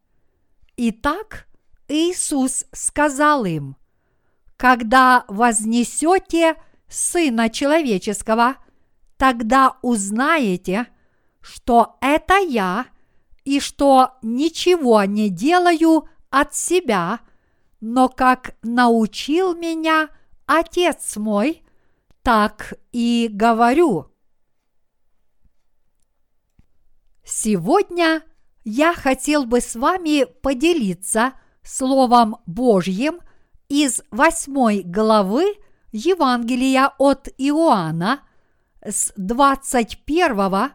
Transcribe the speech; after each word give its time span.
Итак, 0.77 1.47
Иисус 1.89 2.67
сказал 2.73 3.47
им, 3.47 3.77
когда 4.61 5.25
вознесете 5.27 6.55
Сына 6.87 7.49
Человеческого, 7.49 8.57
тогда 9.17 9.79
узнаете, 9.81 10.87
что 11.41 11.97
это 12.03 12.37
я 12.37 12.85
и 13.45 13.59
что 13.59 14.19
ничего 14.21 15.03
не 15.05 15.31
делаю 15.31 16.11
от 16.29 16.55
себя, 16.55 17.21
но 17.81 18.11
как 18.11 18.55
научил 18.63 19.55
меня 19.55 20.11
Отец 20.45 21.17
мой, 21.17 21.63
так 22.21 22.75
и 22.93 23.31
говорю. 23.33 24.09
Сегодня 27.25 28.23
я 28.65 28.93
хотел 28.93 29.47
бы 29.47 29.63
с 29.63 29.75
вами 29.75 30.25
поделиться 30.25 31.33
Словом 31.63 32.37
Божьим 32.45 33.21
из 33.71 34.03
восьмой 34.11 34.83
главы 34.83 35.55
Евангелия 35.93 36.93
от 36.99 37.29
Иоанна 37.39 38.21
с 38.85 39.15
21 39.17 40.73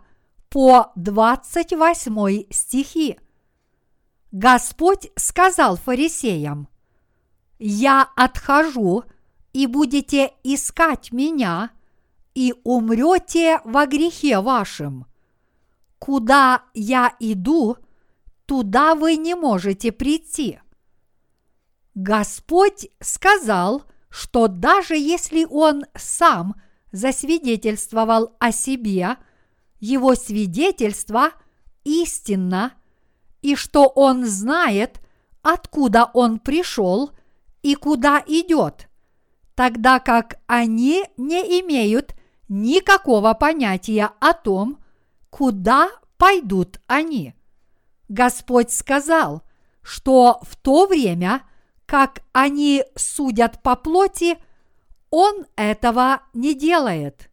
по 0.50 0.92
28 0.96 2.44
стихи. 2.50 3.20
Господь 4.32 5.12
сказал 5.16 5.76
фарисеям, 5.76 6.68
«Я 7.60 8.10
отхожу, 8.16 9.04
и 9.54 9.68
будете 9.68 10.32
искать 10.44 11.12
меня, 11.12 11.70
и 12.34 12.56
умрете 12.64 13.62
во 13.64 13.86
грехе 13.86 14.40
вашем» 14.40 15.06
куда 16.06 16.64
я 16.76 17.16
иду, 17.20 17.78
туда 18.46 18.94
вы 18.94 19.16
не 19.16 19.34
можете 19.34 19.92
прийти. 19.92 20.60
Господь 21.96 22.90
сказал, 23.00 23.84
что 24.10 24.48
даже 24.48 24.96
если 24.96 25.46
Он 25.50 25.86
сам 25.96 26.56
засвидетельствовал 26.92 28.36
о 28.40 28.52
себе, 28.52 29.18
его 29.80 30.16
свидетельство 30.16 31.32
истинно, 31.84 32.74
и 33.42 33.56
что 33.56 33.88
Он 33.88 34.26
знает, 34.26 35.00
откуда 35.42 36.10
Он 36.14 36.40
пришел 36.40 37.12
и 37.62 37.76
куда 37.76 38.22
идет, 38.28 38.90
тогда 39.56 40.00
как 40.00 40.40
они 40.48 41.06
не 41.18 41.62
имеют 41.62 42.14
никакого 42.50 43.34
понятия 43.34 44.12
о 44.20 44.34
том, 44.34 44.84
куда 45.30 45.90
пойдут 46.18 46.80
они? 46.88 47.36
Господь 48.10 48.72
сказал, 48.72 49.44
что 49.82 50.40
в 50.44 50.56
то 50.56 50.88
время, 50.88 51.44
как 51.86 52.22
они 52.32 52.84
судят 52.96 53.62
по 53.62 53.76
плоти, 53.76 54.38
Он 55.10 55.46
этого 55.56 56.22
не 56.34 56.54
делает. 56.54 57.30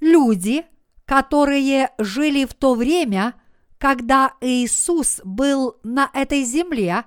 Люди, 0.00 0.64
которые 1.04 1.90
жили 1.98 2.44
в 2.44 2.54
то 2.54 2.74
время, 2.74 3.34
когда 3.78 4.34
Иисус 4.40 5.20
был 5.24 5.76
на 5.82 6.10
этой 6.14 6.44
земле, 6.44 7.04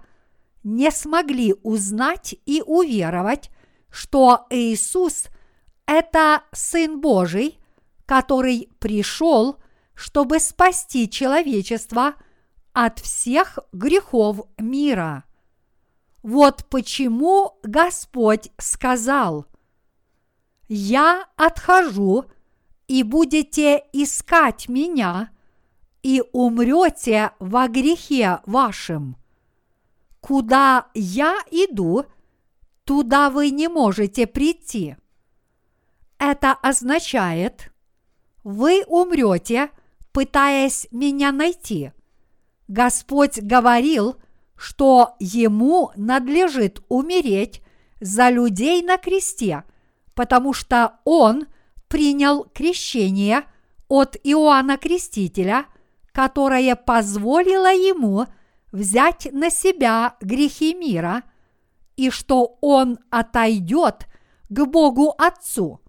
не 0.63 0.91
смогли 0.91 1.55
узнать 1.63 2.35
и 2.45 2.61
уверовать, 2.65 3.49
что 3.89 4.45
Иисус– 4.49 5.27
это 5.85 6.43
Сын 6.51 6.99
Божий, 6.99 7.59
который 8.05 8.69
пришел 8.79 9.57
чтобы 9.97 10.39
спасти 10.39 11.09
человечество 11.09 12.13
от 12.71 12.99
всех 12.99 13.57
грехов 13.73 14.41
мира. 14.59 15.23
Вот 16.27 16.65
почему 16.65 17.57
Господь 17.63 18.51
сказал, 18.57 19.45
«Я 20.67 21.25
отхожу, 21.37 22.25
и 22.89 23.03
будете 23.03 23.85
искать 23.93 24.67
меня, 24.67 25.29
и 26.03 26.21
умрете 26.33 27.31
во 27.39 27.69
грехе 27.69 28.41
вашем. 28.45 29.15
Куда 30.19 30.87
я 30.93 31.37
иду, 31.49 32.03
туда 32.83 33.29
вы 33.29 33.49
не 33.49 33.69
можете 33.69 34.27
прийти». 34.27 34.97
Это 36.17 36.51
означает, 36.51 37.71
вы 38.43 38.83
умрете– 38.85 39.71
пытаясь 40.11 40.89
меня 40.91 41.31
найти. 41.31 41.93
Господь 42.67 43.39
говорил, 43.39 44.17
что 44.57 45.15
ему 45.19 45.91
надлежит 45.95 46.81
умереть 46.89 47.61
за 48.01 48.29
людей 48.29 48.81
на 48.81 48.97
кресте, 48.97 49.63
потому 50.13 50.53
что 50.53 50.99
он 51.05 51.47
принял 51.87 52.43
крещение 52.53 53.43
от 53.87 54.17
Иоанна 54.23 54.77
Крестителя, 54.77 55.65
которое 56.11 56.75
позволило 56.75 57.71
ему 57.71 58.25
взять 58.71 59.29
на 59.31 59.49
себя 59.49 60.15
грехи 60.19 60.73
мира, 60.73 61.23
и 61.95 62.09
что 62.09 62.57
он 62.61 62.99
отойдет 63.09 64.07
к 64.49 64.65
Богу 64.65 65.13
Отцу, 65.17 65.81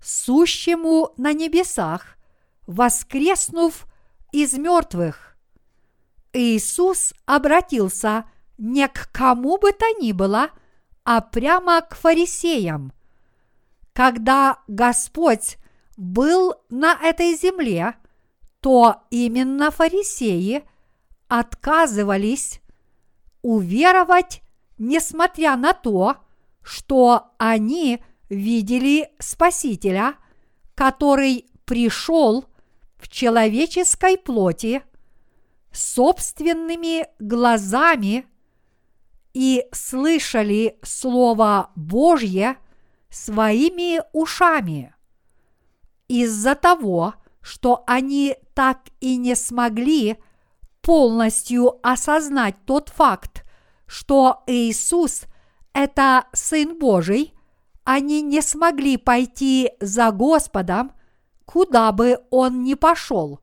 сущему 0.00 1.12
на 1.16 1.32
небесах, 1.32 2.16
воскреснув 2.66 3.86
из 4.32 4.54
мертвых. 4.54 5.27
Иисус 6.32 7.14
обратился 7.26 8.24
не 8.58 8.86
к 8.88 9.10
кому 9.12 9.58
бы 9.58 9.72
то 9.72 9.86
ни 10.00 10.12
было, 10.12 10.50
а 11.04 11.20
прямо 11.20 11.80
к 11.80 11.94
фарисеям. 11.94 12.92
Когда 13.92 14.58
Господь 14.68 15.56
был 15.96 16.54
на 16.68 16.94
этой 16.94 17.34
земле, 17.34 17.94
то 18.60 19.02
именно 19.10 19.70
фарисеи 19.70 20.64
отказывались 21.28 22.60
уверовать, 23.42 24.42
несмотря 24.78 25.56
на 25.56 25.72
то, 25.72 26.16
что 26.62 27.32
они 27.38 28.02
видели 28.28 29.10
Спасителя, 29.18 30.14
который 30.74 31.46
пришел 31.64 32.44
в 32.96 33.08
человеческой 33.08 34.18
плоти 34.18 34.82
собственными 35.78 37.06
глазами 37.18 38.26
и 39.32 39.64
слышали 39.72 40.78
Слово 40.82 41.70
Божье 41.76 42.56
своими 43.10 44.02
ушами. 44.12 44.94
Из-за 46.08 46.54
того, 46.54 47.14
что 47.40 47.84
они 47.86 48.36
так 48.54 48.80
и 49.00 49.16
не 49.16 49.34
смогли 49.36 50.16
полностью 50.80 51.78
осознать 51.86 52.56
тот 52.64 52.88
факт, 52.88 53.44
что 53.86 54.42
Иисус– 54.46 55.22
это 55.72 56.26
Сын 56.32 56.78
Божий, 56.78 57.34
они 57.84 58.20
не 58.20 58.42
смогли 58.42 58.96
пойти 58.96 59.70
за 59.80 60.10
Господом, 60.10 60.92
куда 61.44 61.92
бы 61.92 62.18
Он 62.30 62.64
ни 62.64 62.74
пошел. 62.74 63.40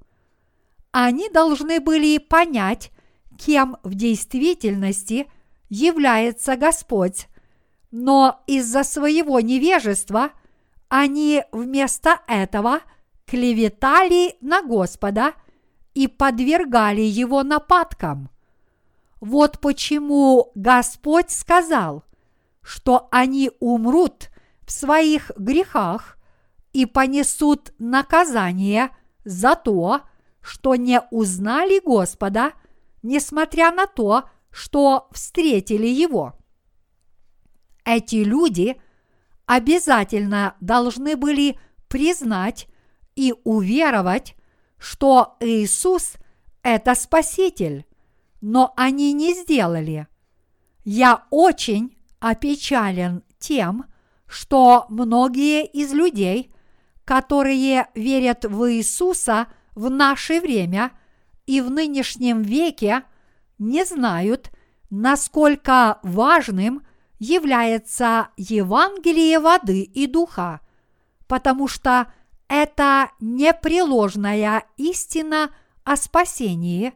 Они 0.98 1.28
должны 1.30 1.82
были 1.82 2.20
понять, 2.20 2.90
кем 3.38 3.76
в 3.84 3.96
действительности 3.96 5.30
является 5.68 6.56
Господь, 6.56 7.28
но 7.92 8.42
из-за 8.48 8.86
своего 8.86 9.42
невежества 9.42 10.30
они 10.88 11.44
вместо 11.52 12.22
этого 12.28 12.80
клеветали 13.26 14.38
на 14.40 14.62
Господа 14.62 15.34
и 15.96 16.08
подвергали 16.08 17.02
его 17.02 17.44
нападкам. 17.44 18.30
Вот 19.20 19.60
почему 19.60 20.54
Господь 20.56 21.30
сказал, 21.30 22.06
что 22.62 23.10
они 23.12 23.52
умрут 23.60 24.30
в 24.66 24.72
своих 24.72 25.30
грехах 25.36 26.18
и 26.72 26.86
понесут 26.86 27.74
наказание 27.80 28.92
за 29.26 29.58
то, 29.58 29.98
что 29.98 30.15
не 30.76 31.02
узнали 31.12 31.82
Господа, 31.84 32.54
несмотря 33.02 33.72
на 33.72 33.88
то, 33.88 34.30
что 34.52 35.08
встретили 35.12 35.88
Его. 35.88 36.38
Эти 37.84 38.18
люди 38.18 38.80
обязательно 39.46 40.56
должны 40.62 41.16
были 41.16 41.60
признать 41.88 42.68
и 43.16 43.34
уверовать, 43.44 44.36
что 44.78 45.36
Иисус– 45.40 46.14
это 46.64 46.96
Спаситель, 46.96 47.86
но 48.42 48.74
они 48.76 49.14
не 49.14 49.34
сделали. 49.34 50.08
Я 50.84 51.26
очень 51.32 51.98
опечален 52.20 53.24
тем, 53.40 53.86
что 54.28 54.86
многие 54.90 55.66
из 55.66 55.94
людей, 55.94 56.54
которые 57.04 57.88
верят 57.96 58.46
в 58.46 58.72
Иисуса 58.72 59.48
в 59.76 59.90
наше 59.90 60.42
время 60.42 60.92
и 61.46 61.62
в 61.62 61.70
нынешнем 61.70 62.42
веке– 62.42 63.04
не 63.58 63.86
знают, 63.86 64.52
насколько 64.90 66.00
важным 66.04 66.86
является 67.20 68.30
Евангелие 68.38 69.40
воды 69.40 69.84
и 69.84 70.08
духа, 70.08 70.62
потому 71.28 71.68
что 71.68 72.12
это 72.48 73.12
непреложная 73.20 74.66
истина 74.78 75.52
о 75.84 75.96
спасении, 75.96 76.94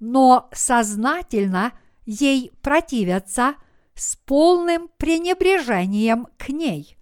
но 0.00 0.48
сознательно 0.52 1.72
ей 2.04 2.52
противятся 2.62 3.54
с 3.94 4.16
полным 4.16 4.88
пренебрежением 4.96 6.28
к 6.36 6.50
ней. 6.50 6.96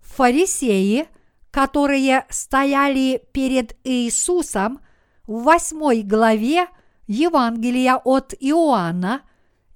Фарисеи, 0.00 1.08
которые 1.54 2.26
стояли 2.30 3.22
перед 3.32 3.76
Иисусом 3.84 4.80
в 5.26 5.44
восьмой 5.44 6.02
главе– 6.02 6.66
Евангелия 7.06 7.96
от 7.96 8.34
Иоанна 8.40 9.22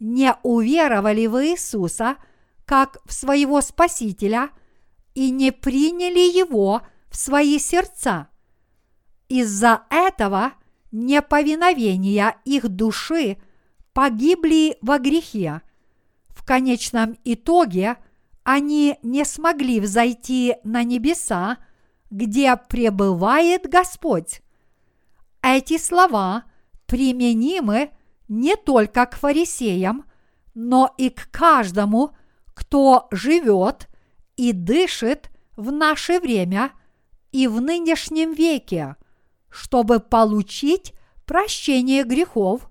не 0.01 0.35
уверовали 0.43 1.27
в 1.27 1.45
Иисуса 1.45 2.17
как 2.65 2.99
в 3.05 3.13
своего 3.13 3.61
Спасителя 3.61 4.51
и 5.15 5.31
не 5.31 5.53
приняли 5.53 6.37
Его 6.37 6.83
в 7.11 7.17
свои 7.17 7.59
сердца. 7.59 8.29
Из-за 9.29 9.83
этого 9.91 10.53
неповиновения 10.91 12.37
их 12.45 12.69
души 12.69 13.39
погибли 13.93 14.79
во 14.81 14.99
грехе. 14.99 15.63
В 16.29 16.45
конечном 16.45 17.19
итоге 17.25 17.97
они 18.43 18.97
не 19.03 19.25
смогли 19.25 19.81
взойти 19.81 20.57
на 20.65 20.83
небеса, 20.83 21.59
где 22.11 22.57
пребывает 22.57 23.69
Господь. 23.69 24.41
Эти 25.43 25.79
слова– 25.79 26.45
применимы 26.89 27.91
не 28.29 28.57
только 28.57 29.07
к 29.07 29.17
фарисеям, 29.17 30.05
но 30.55 30.93
и 30.97 31.11
к 31.11 31.31
каждому, 31.31 32.17
кто 32.55 33.07
живет 33.13 33.89
и 34.37 34.53
дышит 34.53 35.31
в 35.55 35.71
наше 35.71 36.19
время 36.19 36.73
и 37.31 37.47
в 37.47 37.61
нынешнем 37.61 38.33
веке. 38.33 38.97
Чтобы 39.51 40.01
получить 40.01 40.95
прощение 41.27 42.05
грехов, 42.05 42.71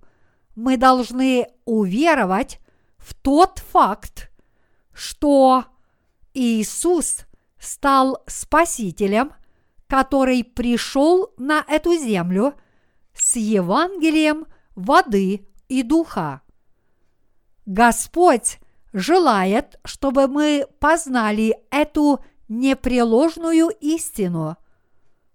мы 0.55 0.77
должны 0.77 1.47
уверовать 1.65 2.59
в 2.97 3.13
тот 3.13 3.59
факт, 3.59 4.31
что 4.93 5.65
Иисус 6.33 7.26
стал 7.67 8.23
Спасителем, 8.27 9.33
который 9.87 10.43
пришел 10.43 11.33
на 11.37 11.63
эту 11.67 11.95
землю– 11.95 12.53
с 13.17 13.35
Евангелием 13.35 14.45
воды 14.75 15.47
и 15.67 15.83
духа. 15.83 16.41
Господь 17.65 18.59
желает, 18.93 19.79
чтобы 19.83 20.27
мы 20.27 20.67
познали 20.79 21.57
эту 21.69 22.23
непреложную 22.47 23.69
истину. 23.81 24.55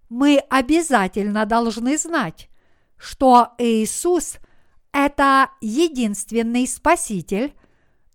Мы 0.09 0.39
обязательно 0.49 1.45
должны 1.45 1.99
знать, 1.99 2.49
что 2.97 3.49
Иисус– 3.59 4.37
это 4.93 5.51
единственный 5.61 6.67
Спаситель, 6.67 7.55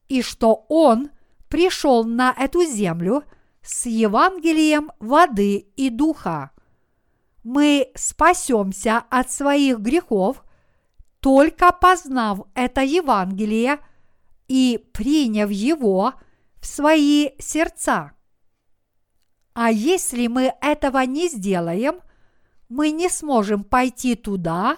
и 0.08 0.22
что 0.22 0.66
Он 0.70 1.10
пришел 1.50 2.06
на 2.06 2.34
эту 2.38 2.64
землю 2.64 3.24
с 3.68 3.86
Евангелием 3.86 4.92
воды 5.00 5.68
и 5.76 5.90
духа 5.90 6.52
мы 7.44 7.92
спасемся 7.96 9.04
от 9.10 9.30
своих 9.30 9.80
грехов, 9.80 10.44
только 11.20 11.74
познав 11.74 12.42
это 12.56 12.82
Евангелие 12.82 13.80
и 14.48 14.86
приняв 14.94 15.50
его 15.50 16.14
в 16.62 16.66
свои 16.66 17.32
сердца. 17.40 18.14
А 19.54 19.70
если 19.70 20.28
мы 20.28 20.54
этого 20.62 21.00
не 21.00 21.28
сделаем, 21.28 22.00
мы 22.70 22.92
не 22.92 23.10
сможем 23.10 23.66
пойти 23.66 24.16
туда, 24.16 24.78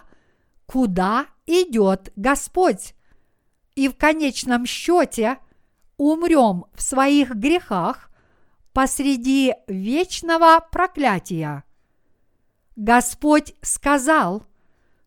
куда 0.66 1.28
идет 1.46 2.12
Господь, 2.16 2.96
и 3.76 3.88
в 3.88 3.96
конечном 3.96 4.66
счете 4.66 5.38
умрем 5.98 6.66
в 6.74 6.82
своих 6.82 7.36
грехах 7.36 8.09
посреди 8.80 9.56
вечного 9.68 10.66
проклятия. 10.72 11.66
Господь 12.78 13.54
сказал, 13.62 14.46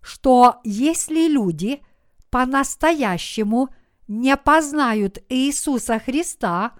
что 0.02 0.60
если 0.62 1.26
люди 1.26 1.80
по-настоящему 2.28 3.70
не 4.08 4.36
познают 4.36 5.22
Иисуса 5.30 5.98
Христа, 5.98 6.72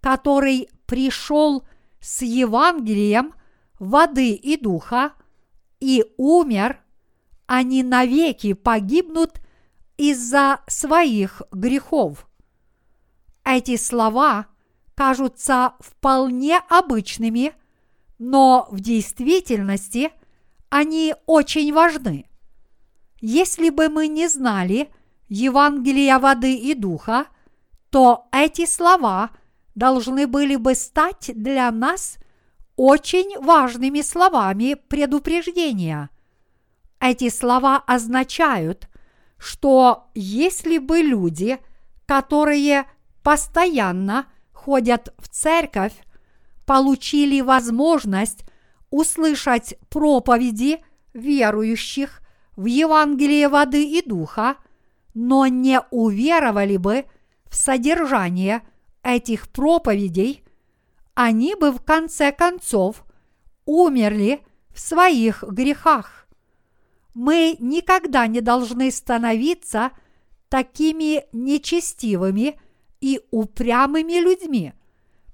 который 0.00 0.68
пришел 0.86 1.66
с 1.98 2.22
Евангелием 2.22 3.34
воды 3.80 4.30
и 4.30 4.56
духа 4.56 5.14
и 5.80 6.04
умер, 6.18 6.80
они 7.46 7.82
навеки 7.82 8.52
погибнут 8.52 9.40
из-за 9.96 10.60
своих 10.68 11.42
грехов. 11.50 12.28
Эти 13.44 13.76
слова 13.76 14.46
кажутся 14.98 15.74
вполне 15.78 16.58
обычными, 16.68 17.52
но 18.18 18.66
в 18.72 18.80
действительности 18.80 20.10
они 20.70 21.14
очень 21.26 21.72
важны. 21.72 22.28
Если 23.20 23.70
бы 23.70 23.90
мы 23.90 24.08
не 24.08 24.26
знали 24.26 24.90
Евангелия 25.28 26.18
воды 26.18 26.56
и 26.56 26.74
духа, 26.74 27.26
то 27.90 28.26
эти 28.32 28.66
слова 28.66 29.30
должны 29.76 30.26
были 30.26 30.56
бы 30.56 30.74
стать 30.74 31.30
для 31.32 31.70
нас 31.70 32.18
очень 32.74 33.38
важными 33.38 34.00
словами 34.00 34.74
предупреждения. 34.74 36.10
Эти 36.98 37.28
слова 37.28 37.76
означают, 37.86 38.88
что 39.38 40.10
если 40.16 40.78
бы 40.78 41.02
люди, 41.02 41.60
которые 42.04 42.84
постоянно 43.22 44.26
ходят 44.68 45.14
в 45.18 45.28
церковь, 45.28 45.94
получили 46.66 47.40
возможность 47.40 48.44
услышать 48.90 49.78
проповеди 49.88 50.84
верующих 51.14 52.20
в 52.54 52.66
Евангелие 52.66 53.48
воды 53.48 53.82
и 53.82 54.06
духа, 54.06 54.56
но 55.14 55.46
не 55.46 55.80
уверовали 55.90 56.76
бы 56.76 57.06
в 57.46 57.56
содержание 57.56 58.60
этих 59.02 59.48
проповедей, 59.48 60.44
они 61.14 61.54
бы 61.54 61.72
в 61.72 61.80
конце 61.82 62.30
концов 62.30 63.06
умерли 63.64 64.42
в 64.68 64.80
своих 64.80 65.44
грехах. 65.44 66.28
Мы 67.14 67.56
никогда 67.58 68.26
не 68.26 68.42
должны 68.42 68.90
становиться 68.90 69.92
такими 70.50 71.24
нечестивыми 71.32 72.60
и 73.00 73.20
упрямыми 73.30 74.20
людьми. 74.20 74.72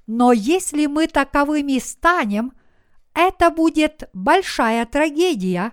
Но 0.07 0.33
если 0.33 0.87
мы 0.87 1.07
таковыми 1.07 1.79
станем, 1.79 2.53
это 3.15 3.51
будет 3.51 4.09
большая 4.13 4.85
трагедия, 4.87 5.73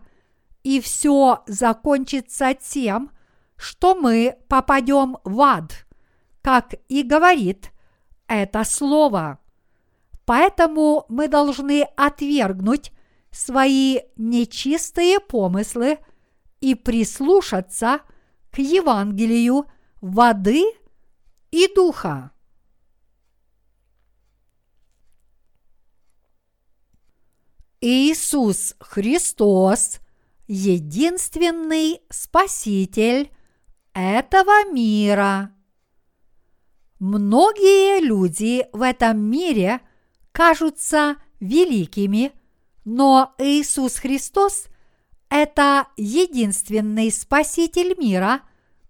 и 0.64 0.80
все 0.80 1.44
закончится 1.48 2.54
тем, 2.54 3.12
что 3.58 3.96
мы 3.96 4.38
попадем 4.48 5.18
в 5.24 5.42
ад, 5.42 5.86
как 6.42 6.76
и 6.88 7.04
говорит 7.04 7.72
это 8.28 8.64
слово. 8.64 9.40
Поэтому 10.26 11.06
мы 11.10 11.28
должны 11.28 11.84
отвергнуть 11.98 12.92
свои 13.32 14.00
нечистые 14.16 15.20
помыслы 15.20 16.00
и 16.60 16.76
прислушаться 16.76 18.02
к 18.52 18.60
Евангелию 18.60 19.66
воды 20.00 20.64
и 21.52 21.68
духа. 21.74 22.32
Иисус 27.82 28.76
Христос– 28.80 30.00
единственный 30.48 32.02
Спаситель 32.10 33.32
этого 33.94 34.72
мира. 34.72 35.52
Многие 37.00 38.02
люди 38.02 38.68
в 38.72 38.82
этом 38.82 39.20
мире 39.20 39.82
кажутся 40.32 41.16
великими, 41.40 42.34
но 42.86 43.34
Иисус 43.40 43.96
Христос– 43.96 44.68
это 45.30 45.88
единственный 45.98 47.12
Спаситель 47.12 47.96
мира, 47.98 48.42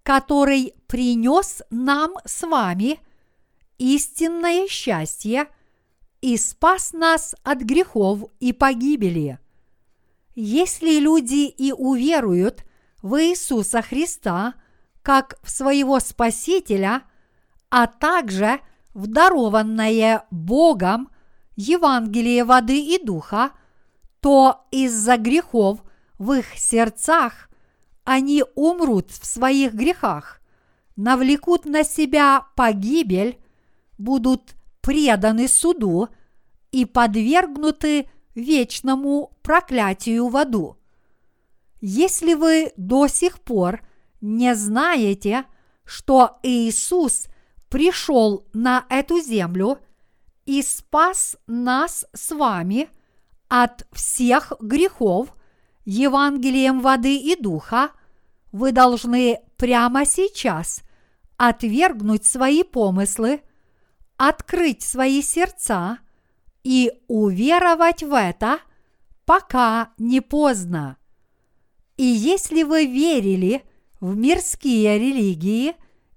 который 0.03 0.73
принес 0.87 1.61
нам 1.69 2.13
с 2.25 2.45
вами 2.45 2.99
истинное 3.77 4.67
счастье 4.67 5.47
и 6.21 6.37
спас 6.37 6.93
нас 6.93 7.35
от 7.43 7.59
грехов 7.59 8.25
и 8.39 8.53
погибели. 8.53 9.39
Если 10.35 10.99
люди 10.99 11.47
и 11.47 11.71
уверуют 11.71 12.63
в 13.01 13.21
Иисуса 13.21 13.81
Христа 13.81 14.53
как 15.01 15.39
в 15.43 15.49
своего 15.49 15.99
Спасителя, 15.99 17.03
а 17.69 17.87
также 17.87 18.59
в 18.93 19.07
дарованное 19.07 20.25
Богом 20.29 21.09
Евангелие 21.55 22.43
воды 22.43 22.79
и 22.79 23.03
духа, 23.03 23.51
то 24.19 24.65
из-за 24.71 25.17
грехов 25.17 25.79
в 26.17 26.33
их 26.33 26.45
сердцах 26.55 27.49
они 28.03 28.43
умрут 28.55 29.11
в 29.11 29.25
своих 29.25 29.73
грехах 29.73 30.41
навлекут 30.95 31.65
на 31.65 31.83
себя 31.83 32.47
погибель, 32.55 33.39
будут 33.97 34.55
преданы 34.81 35.47
суду 35.47 36.09
и 36.71 36.85
подвергнуты 36.85 38.09
вечному 38.35 39.31
проклятию 39.41 40.27
в 40.27 40.37
аду. 40.37 40.77
Если 41.81 42.33
вы 42.35 42.71
до 42.77 43.07
сих 43.07 43.39
пор 43.41 43.81
не 44.21 44.55
знаете, 44.55 45.45
что 45.83 46.39
Иисус 46.43 47.25
пришел 47.69 48.47
на 48.53 48.85
эту 48.89 49.19
землю 49.19 49.79
и 50.45 50.61
спас 50.61 51.35
нас 51.47 52.05
с 52.13 52.31
вами 52.31 52.89
от 53.47 53.87
всех 53.91 54.53
грехов 54.59 55.33
Евангелием 55.85 56.81
воды 56.81 57.15
и 57.17 57.35
духа, 57.35 57.91
вы 58.51 58.71
должны 58.71 59.39
прямо 59.57 60.05
сейчас 60.05 60.83
отвергнуть 61.37 62.25
свои 62.25 62.63
помыслы, 62.63 63.41
открыть 64.17 64.83
свои 64.83 65.21
сердца 65.21 65.99
и 66.63 66.91
уверовать 67.07 68.03
в 68.03 68.13
это, 68.13 68.59
пока 69.25 69.91
не 69.97 70.21
поздно. 70.21 70.97
И 71.97 72.03
если 72.03 72.63
вы 72.63 72.85
верили 72.85 73.63
в 73.99 74.15
мирские 74.15 74.99
религии 74.99 75.75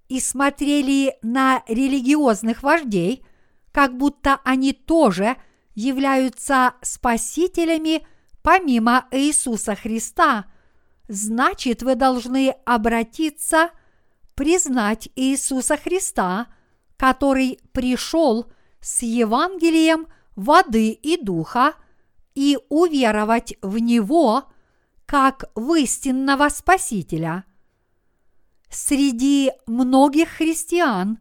и 0.08 0.20
смотрели 0.20 1.16
на 1.22 1.62
религиозных 1.68 2.62
вождей, 2.62 3.24
как 3.72 3.96
будто 3.96 4.40
они 4.44 4.72
тоже 4.72 5.36
являются 5.74 6.74
спасителями 6.82 8.06
помимо 8.44 9.08
Иисуса 9.10 9.74
Христа– 9.74 10.44
значит 11.08 11.82
вы 11.82 11.94
должны 11.94 12.54
обратиться, 12.64 13.70
признать 14.34 15.08
Иисуса 15.16 15.76
Христа, 15.76 16.48
который 16.96 17.60
пришел 17.72 18.50
с 18.80 19.02
Евангелием 19.02 20.06
воды 20.36 20.90
и 20.90 21.22
духа, 21.22 21.74
и 22.34 22.58
уверовать 22.68 23.54
в 23.62 23.78
Него 23.78 24.44
как 25.06 25.44
в 25.54 25.74
истинного 25.74 26.48
Спасителя. 26.48 27.44
Среди 28.70 29.52
многих 29.66 30.30
христиан 30.30 31.18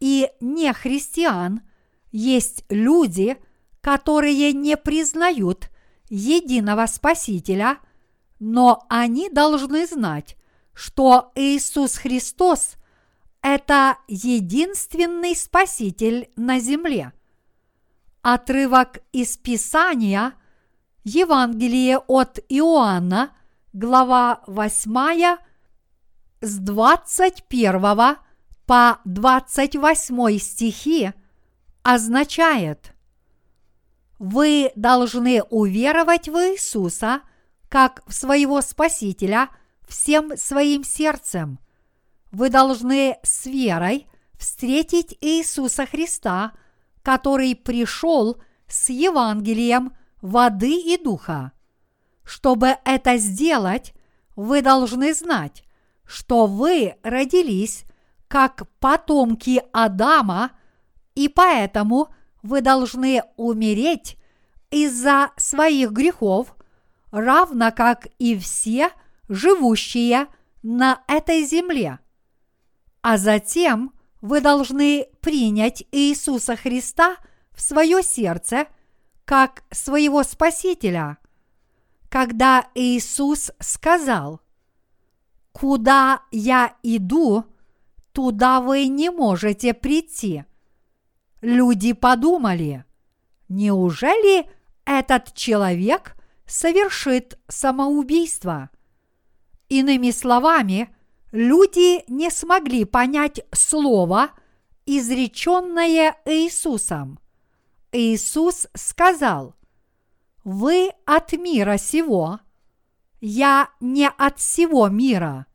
и 0.00 0.28
нехристиан 0.40 1.60
есть 2.10 2.64
люди, 2.68 3.36
которые 3.80 4.52
не 4.52 4.76
признают 4.76 5.70
единого 6.08 6.86
Спасителя– 6.86 7.78
но 8.38 8.84
они 8.88 9.30
должны 9.30 9.86
знать, 9.86 10.36
что 10.74 11.32
Иисус 11.34 11.96
Христос– 11.96 12.76
это 13.42 13.98
единственный 14.08 15.34
Спаситель 15.34 16.30
на 16.36 16.58
земле. 16.58 17.12
Отрывок 18.22 18.98
из 19.12 19.36
Писания 19.36 20.34
Евангелие 21.04 21.98
от 21.98 22.40
Иоанна, 22.48 23.30
глава 23.72 24.42
8, 24.48 25.38
с 26.40 26.58
21 26.58 28.16
по 28.66 28.98
28 29.04 30.38
стихи 30.38 31.12
означает 31.84 32.95
Вы 34.18 34.72
должны 34.74 35.42
уверовать 35.42 36.28
в 36.28 36.36
Иисуса– 36.36 37.20
как 37.68 38.02
в 38.06 38.14
своего 38.14 38.60
Спасителя 38.60 39.48
всем 39.86 40.36
своим 40.36 40.84
сердцем. 40.84 41.58
Вы 42.32 42.50
должны 42.50 43.18
с 43.22 43.46
верой 43.46 44.06
встретить 44.38 45.16
Иисуса 45.20 45.86
Христа, 45.86 46.52
который 47.02 47.54
пришел 47.54 48.40
с 48.66 48.90
Евангелием 48.90 49.96
воды 50.20 50.72
и 50.72 51.02
духа. 51.02 51.52
Чтобы 52.24 52.76
это 52.84 53.16
сделать, 53.16 53.94
вы 54.34 54.60
должны 54.60 55.14
знать, 55.14 55.64
что 56.04 56.46
вы 56.46 56.96
родились 57.02 57.84
как 58.28 58.68
потомки 58.80 59.62
Адама, 59.72 60.50
и 61.14 61.28
поэтому 61.28 62.08
вы 62.46 62.60
должны 62.60 63.22
умереть 63.36 64.16
из-за 64.70 65.32
своих 65.36 65.90
грехов 65.90 66.56
равно 67.10 67.72
как 67.72 68.06
и 68.18 68.38
все 68.38 68.90
живущие 69.28 70.28
на 70.62 71.02
этой 71.08 71.44
земле. 71.44 71.98
А 73.02 73.18
затем 73.18 73.92
вы 74.20 74.40
должны 74.40 75.08
принять 75.20 75.84
Иисуса 75.92 76.56
Христа 76.56 77.16
в 77.52 77.60
свое 77.60 78.02
сердце 78.02 78.66
как 79.24 79.64
своего 79.70 80.22
Спасителя. 80.22 81.18
Когда 82.08 82.68
Иисус 82.74 83.50
сказал, 83.58 84.40
«Куда 85.52 86.22
я 86.30 86.76
иду, 86.82 87.44
туда 88.12 88.60
вы 88.60 88.86
не 88.86 89.10
можете 89.10 89.74
прийти», 89.74 90.44
люди 91.46 91.92
подумали, 91.92 92.84
неужели 93.48 94.50
этот 94.84 95.32
человек 95.32 96.16
совершит 96.44 97.38
самоубийство. 97.46 98.70
Иными 99.68 100.10
словами, 100.10 100.94
люди 101.30 102.02
не 102.10 102.30
смогли 102.30 102.84
понять 102.84 103.40
слово, 103.52 104.30
изреченное 104.86 106.16
Иисусом. 106.24 107.20
Иисус 107.92 108.66
сказал, 108.74 109.54
«Вы 110.42 110.90
от 111.04 111.32
мира 111.32 111.78
сего, 111.78 112.40
я 113.20 113.70
не 113.80 114.08
от 114.08 114.40
всего 114.40 114.88
мира, 114.88 115.46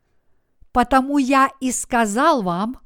потому 0.72 1.18
я 1.18 1.50
и 1.60 1.70
сказал 1.70 2.42
вам, 2.42 2.78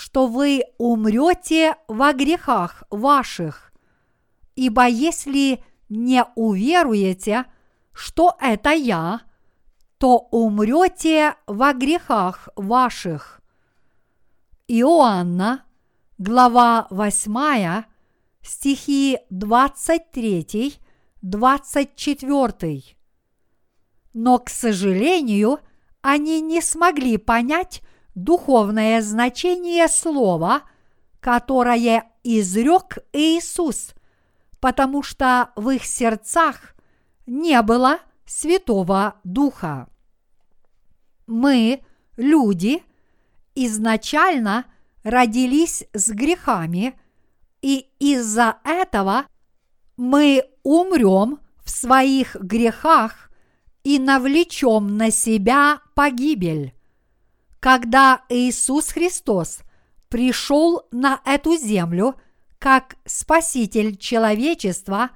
что 0.00 0.28
вы 0.28 0.64
умрете 0.78 1.76
во 1.86 2.14
грехах 2.14 2.84
ваших, 2.88 3.70
ибо 4.56 4.86
если 4.86 5.62
не 5.90 6.24
уверуете, 6.36 7.44
что 7.92 8.34
это 8.40 8.70
я, 8.70 9.20
то 9.98 10.26
умрете 10.30 11.34
во 11.46 11.74
грехах 11.74 12.48
ваших. 12.56 13.42
Иоанна, 14.68 15.64
глава 16.16 16.86
8, 16.88 17.84
стихи 18.40 19.18
23, 19.28 20.78
24. 21.20 22.82
Но, 24.14 24.38
к 24.38 24.48
сожалению, 24.48 25.58
они 26.00 26.40
не 26.40 26.62
смогли 26.62 27.18
понять 27.18 27.82
духовное 28.14 29.02
значение 29.02 29.88
слова, 29.88 30.62
которое 31.20 32.10
изрек 32.24 32.98
Иисус, 33.12 33.94
потому 34.60 35.02
что 35.02 35.50
в 35.56 35.70
их 35.70 35.84
сердцах 35.84 36.74
не 37.26 37.60
было 37.62 37.98
Святого 38.26 39.16
Духа. 39.24 39.88
Мы, 41.26 41.82
люди, 42.16 42.82
изначально 43.54 44.66
родились 45.02 45.84
с 45.92 46.10
грехами, 46.10 46.98
и 47.62 47.88
из-за 47.98 48.58
этого 48.64 49.26
мы 49.96 50.44
умрем 50.62 51.38
в 51.64 51.70
своих 51.70 52.36
грехах 52.36 53.30
и 53.84 53.98
навлечем 53.98 54.96
на 54.96 55.10
себя 55.10 55.80
погибель. 55.94 56.74
Когда 57.60 58.22
Иисус 58.30 58.88
Христос 58.88 59.60
пришел 60.08 60.86
на 60.90 61.20
эту 61.26 61.56
землю 61.56 62.16
как 62.58 62.96
Спаситель 63.04 63.96
человечества, 63.98 65.10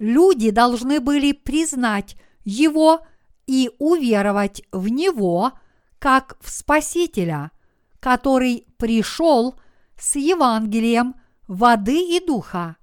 люди 0.00 0.50
должны 0.50 1.00
были 1.00 1.30
признать 1.30 2.16
Его 2.44 3.06
и 3.46 3.70
уверовать 3.78 4.62
в 4.72 4.88
Него 4.88 5.52
как 6.00 6.36
в 6.40 6.50
Спасителя, 6.50 7.52
который 8.00 8.66
пришел 8.76 9.54
с 9.96 10.16
Евангелием 10.16 11.14
воды 11.46 12.16
и 12.16 12.24
духа. 12.24 12.76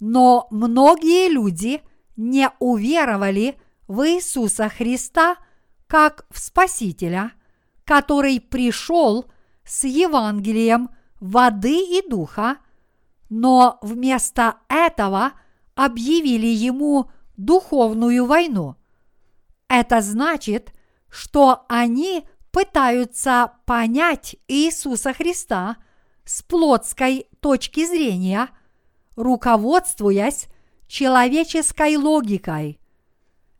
Но 0.00 0.48
многие 0.50 1.28
люди 1.28 1.82
не 2.16 2.48
уверовали 2.58 3.58
в 3.86 4.08
Иисуса 4.08 4.70
Христа 4.70 5.36
как 5.86 6.24
в 6.30 6.38
Спасителя– 6.38 7.32
который 7.84 8.40
пришел 8.40 9.26
с 9.64 9.84
Евангелием 9.84 10.90
воды 11.20 11.76
и 11.98 12.02
духа, 12.08 12.58
но 13.30 13.78
вместо 13.82 14.56
этого 14.68 15.32
объявили 15.74 16.46
ему 16.46 17.10
духовную 17.36 18.26
войну. 18.26 18.76
Это 19.68 20.00
значит, 20.00 20.72
что 21.08 21.64
они 21.68 22.26
пытаются 22.52 23.52
понять 23.66 24.36
Иисуса 24.46 25.12
Христа 25.12 25.76
с 26.24 26.42
плотской 26.42 27.26
точки 27.40 27.84
зрения, 27.86 28.48
руководствуясь 29.16 30.46
человеческой 30.86 31.96
логикой. 31.96 32.78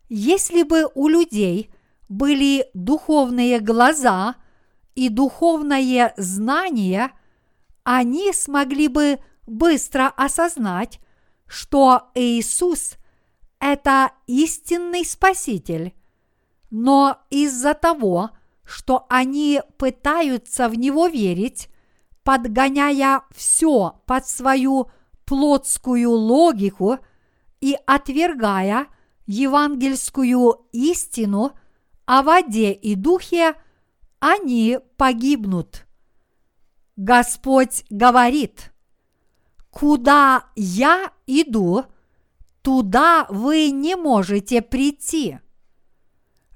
Если 0.08 0.62
бы 0.62 0.88
у 0.94 1.08
людей 1.08 1.73
были 2.14 2.70
духовные 2.74 3.58
глаза 3.58 4.36
и 4.94 5.08
духовное 5.08 6.14
знание, 6.16 7.10
они 7.82 8.32
смогли 8.32 8.86
бы 8.86 9.18
быстро 9.46 10.12
осознать, 10.16 11.00
что 11.46 12.10
Иисус– 12.14 12.94
это 13.58 14.12
истинный 14.28 15.04
Спаситель. 15.04 15.92
Но 16.70 17.18
из-за 17.30 17.74
того, 17.74 18.30
что 18.64 19.06
они 19.08 19.60
пытаются 19.76 20.68
в 20.68 20.78
Него 20.78 21.08
верить, 21.08 21.68
подгоняя 22.22 23.22
все 23.34 24.00
под 24.06 24.26
свою 24.28 24.88
плотскую 25.26 26.10
логику 26.10 26.98
и 27.60 27.76
отвергая 27.86 28.86
евангельскую 29.26 30.68
истину– 30.70 31.54
о 32.06 32.22
воде 32.22 32.72
и 32.72 32.94
духе, 32.94 33.54
они 34.20 34.78
погибнут. 34.96 35.86
Господь 36.96 37.84
говорит, 37.90 38.72
куда 39.70 40.46
я 40.54 41.12
иду, 41.26 41.84
туда 42.62 43.26
вы 43.28 43.70
не 43.70 43.96
можете 43.96 44.62
прийти. 44.62 45.38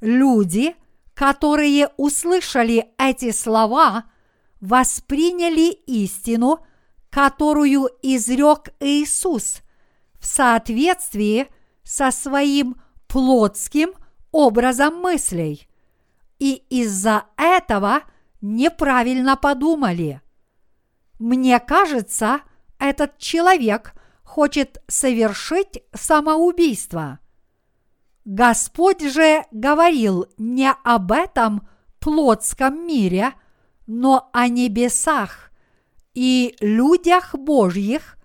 Люди, 0.00 0.76
которые 1.14 1.88
услышали 1.96 2.90
эти 2.98 3.32
слова, 3.32 4.04
восприняли 4.60 5.72
истину, 5.72 6.60
которую 7.10 7.88
изрек 8.02 8.74
Иисус 8.80 9.62
в 10.20 10.26
соответствии 10.26 11.48
со 11.82 12.10
своим 12.10 12.80
плотским– 13.08 13.92
образом 14.30 15.00
мыслей 15.00 15.68
и 16.38 16.62
из-за 16.70 17.24
этого 17.36 18.02
неправильно 18.40 19.36
подумали. 19.36 20.20
Мне 21.18 21.58
кажется, 21.58 22.40
этот 22.78 23.18
человек 23.18 23.94
хочет 24.22 24.82
совершить 24.86 25.82
самоубийство. 25.92 27.18
Господь 28.24 29.02
же 29.02 29.44
говорил 29.50 30.26
не 30.36 30.70
об 30.84 31.12
этом 31.12 31.66
плотском 31.98 32.86
мире, 32.86 33.32
но 33.86 34.28
о 34.32 34.48
небесах 34.48 35.50
и 36.14 36.54
людях 36.60 37.34
Божьих, 37.34 38.18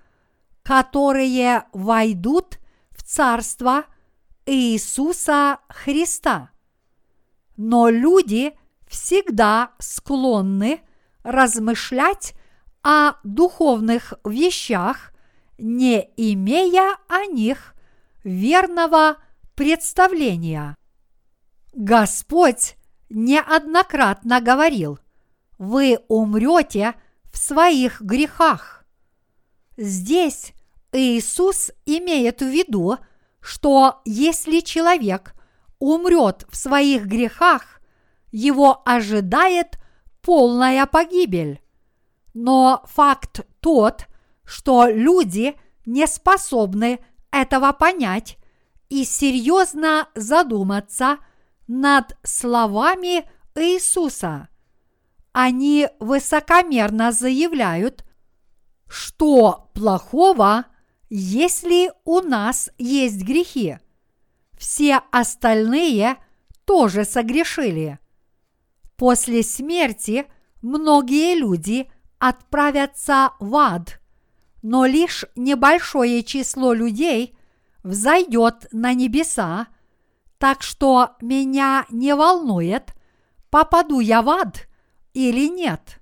которые 0.62 1.64
войдут 1.74 2.60
в 2.92 3.04
Царство 3.04 3.86
Иисуса 4.46 5.60
Христа. 5.70 6.52
Но 7.56 7.90
люди 7.90 8.54
всегда 8.88 9.72
склонны 9.80 10.82
размышлять 11.24 12.34
о 12.82 13.14
духовных 13.24 14.14
вещах, 14.26 15.14
не 15.58 16.10
имея 16.18 16.98
о 17.08 17.26
них 17.26 17.76
верного 18.24 19.18
представления. 19.56 20.76
Господь 21.74 22.76
неоднократно 23.10 24.42
говорил, 24.42 25.00
вы 25.58 26.00
умрете 26.08 26.96
в 27.32 27.38
своих 27.38 28.02
грехах. 28.02 28.86
Здесь 29.78 30.54
Иисус 30.92 31.72
имеет 31.86 32.42
в 32.42 32.46
виду– 32.46 32.98
что 33.44 34.02
если 34.06 34.62
человек 34.62 35.36
умрет 35.78 36.46
в 36.50 36.56
своих 36.56 37.06
грехах, 37.06 37.82
его 38.32 38.82
ожидает 38.86 39.78
полная 40.22 40.86
погибель. 40.86 41.62
Но 42.34 42.84
факт 42.88 43.42
тот, 43.60 44.08
что 44.46 44.88
люди 44.88 45.56
не 45.86 46.08
способны 46.08 47.04
этого 47.32 47.74
понять 47.74 48.38
и 48.88 49.04
серьезно 49.04 50.08
задуматься 50.16 51.18
над 51.68 52.18
словами 52.24 53.30
Иисуса. 53.56 54.48
Они 55.34 55.90
высокомерно 56.00 57.12
заявляют, 57.12 58.06
что 58.88 59.70
плохого 59.74 60.66
если 61.16 61.92
у 62.06 62.22
нас 62.22 62.72
есть 62.80 63.22
грехи, 63.22 63.78
все 64.58 65.02
остальные 65.12 66.18
тоже 66.66 67.06
согрешили. 67.06 68.00
После 68.98 69.44
смерти 69.44 70.26
многие 70.64 71.36
люди 71.36 71.88
отправятся 72.18 73.34
в 73.40 73.56
ад, 73.56 74.02
но 74.64 74.88
лишь 74.88 75.26
небольшое 75.36 76.24
число 76.24 76.74
людей 76.74 77.38
взойдет 77.84 78.66
на 78.72 78.96
небеса, 78.96 79.68
так 80.40 80.64
что 80.64 81.12
меня 81.22 81.86
не 81.92 82.16
волнует, 82.16 82.96
попаду 83.52 84.00
я 84.00 84.24
в 84.24 84.30
ад 84.32 84.68
или 85.14 85.48
нет. 85.48 86.02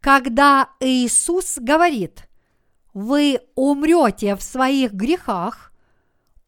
Когда 0.00 0.70
Иисус 0.80 1.58
говорит, 1.58 2.27
вы 2.98 3.40
умрете 3.54 4.34
в 4.34 4.42
своих 4.42 4.92
грехах, 4.92 5.72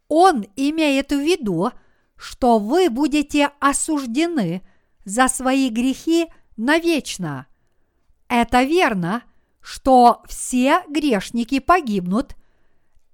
Он 0.08 0.44
имеет 0.56 1.12
в 1.12 1.20
виду, 1.20 1.70
что 2.16 2.58
вы 2.58 2.90
будете 2.90 3.50
осуждены 3.60 4.62
за 5.04 5.28
свои 5.28 5.68
грехи 5.68 6.26
навечно. 6.56 7.46
Это 8.28 8.64
верно, 8.64 9.22
что 9.60 10.22
все 10.26 10.82
грешники 10.88 11.60
погибнут, 11.60 12.34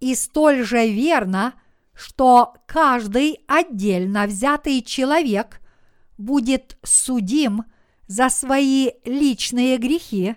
и 0.00 0.14
столь 0.14 0.64
же 0.64 0.88
верно, 0.88 1.52
что 1.92 2.54
каждый 2.66 3.40
отдельно 3.46 4.26
взятый 4.26 4.80
человек 4.80 5.60
будет 6.16 6.78
судим 6.82 7.64
за 8.06 8.30
свои 8.30 8.92
личные 9.04 9.76
грехи 9.76 10.36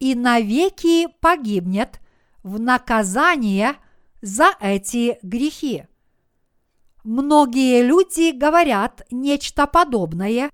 и 0.00 0.14
навеки 0.14 1.06
погибнет 1.20 2.00
в 2.42 2.60
наказание 2.60 3.76
за 4.22 4.54
эти 4.60 5.18
грехи. 5.22 5.84
Многие 7.04 7.82
люди 7.82 8.36
говорят 8.36 9.06
нечто 9.10 9.66
подобное. 9.66 10.50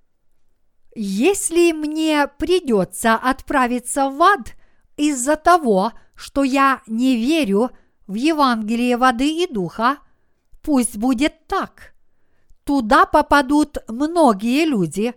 Если 0.95 1.73
мне 1.73 2.29
придется 2.29 3.15
отправиться 3.15 4.11
в 4.11 4.23
ад 4.23 4.55
из-за 4.97 5.37
того, 5.37 5.93
что 6.15 6.45
я 6.45 6.83
не 6.87 7.17
верю 7.17 7.71
в 8.07 8.15
Евангелие 8.15 8.97
воды 8.97 9.43
и 9.43 9.53
духа, 9.53 9.99
пусть 10.63 10.97
будет 10.97 11.47
так. 11.47 11.95
Туда 12.65 13.05
попадут 13.05 13.79
многие 13.89 14.65
люди. 14.65 15.15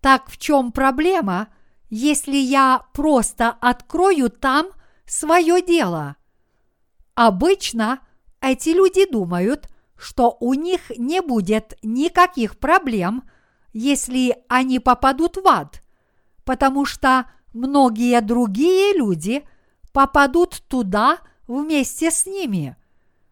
Так 0.00 0.28
в 0.28 0.38
чем 0.38 0.70
проблема, 0.72 1.48
если 1.90 2.36
я 2.36 2.82
просто 2.92 3.48
открою 3.48 4.30
там 4.30 4.68
свое 5.08 5.62
дело? 5.62 6.16
Обычно 7.14 8.00
эти 8.40 8.70
люди 8.70 9.10
думают, 9.10 9.68
что 9.96 10.36
у 10.40 10.54
них 10.54 10.90
не 10.96 11.20
будет 11.20 11.76
никаких 11.82 12.58
проблем, 12.58 13.28
если 13.72 14.36
они 14.48 14.78
попадут 14.78 15.36
в 15.36 15.46
ад, 15.46 15.82
потому 16.44 16.84
что 16.84 17.30
многие 17.52 18.20
другие 18.20 18.96
люди 18.96 19.44
попадут 19.92 20.62
туда 20.68 21.18
вместе 21.46 22.10
с 22.10 22.26
ними. 22.26 22.76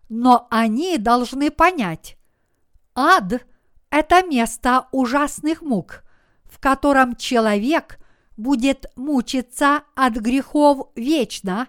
Но 0.08 0.46
они 0.50 0.98
должны 0.98 1.50
понять, 1.50 2.18
ад– 2.94 3.44
это 3.90 4.26
место 4.26 4.88
ужасных 4.92 5.62
мук, 5.62 6.04
в 6.44 6.58
котором 6.58 7.16
человек 7.16 7.98
будет 8.36 8.86
мучиться 8.96 9.82
от 9.94 10.14
грехов 10.14 10.88
вечно, 10.94 11.68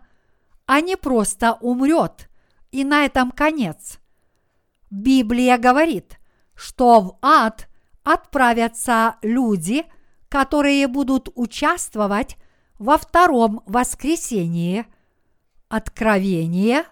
а 0.65 0.81
не 0.81 0.95
просто 0.95 1.53
умрет, 1.61 2.29
и 2.71 2.83
на 2.83 3.05
этом 3.05 3.31
конец. 3.31 3.99
Библия 4.89 5.57
говорит, 5.57 6.19
что 6.55 7.01
в 7.01 7.17
ад 7.21 7.67
отправятся 8.03 9.15
люди, 9.21 9.85
которые 10.29 10.87
будут 10.87 11.29
участвовать 11.35 12.37
во 12.79 12.97
втором 12.97 13.63
воскресении. 13.65 14.85
Откровение, 15.69 16.85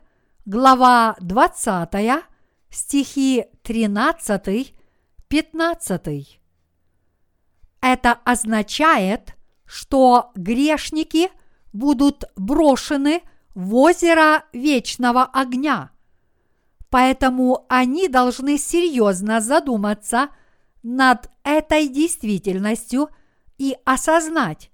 глава 0.45 1.15
20, 1.19 2.23
стихи 2.69 3.45
13, 3.63 4.73
15. 5.27 6.39
Это 7.81 8.13
означает, 8.23 9.34
что 9.65 10.31
грешники 10.35 11.29
будут 11.73 12.25
брошены 12.35 13.21
в 13.53 13.75
озеро 13.75 14.45
вечного 14.53 15.23
огня. 15.23 15.91
Поэтому 16.89 17.65
они 17.67 18.07
должны 18.07 18.57
серьезно 18.57 19.41
задуматься 19.41 20.29
над 20.83 21.29
этой 21.43 21.87
действительностью 21.87 23.09
и 23.57 23.75
осознать, 23.85 24.71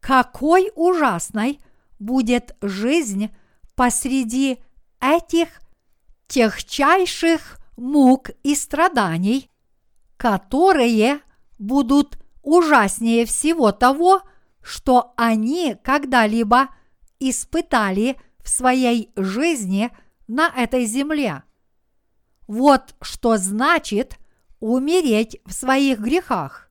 какой 0.00 0.70
ужасной 0.74 1.60
будет 1.98 2.56
жизнь 2.60 3.30
посреди 3.74 4.58
этих 5.00 5.48
техчайших 6.26 7.58
мук 7.76 8.30
и 8.42 8.54
страданий, 8.54 9.50
которые 10.16 11.20
будут 11.58 12.18
ужаснее 12.44 13.26
всего 13.26 13.72
того, 13.72 14.22
что 14.62 15.12
они 15.16 15.76
когда-либо 15.82 16.68
испытали 17.18 18.16
в 18.42 18.48
своей 18.48 19.10
жизни 19.16 19.90
на 20.26 20.48
этой 20.48 20.84
земле. 20.84 21.42
Вот 22.46 22.94
что 23.00 23.36
значит 23.36 24.18
умереть 24.60 25.40
в 25.44 25.52
своих 25.52 25.98
грехах. 26.00 26.70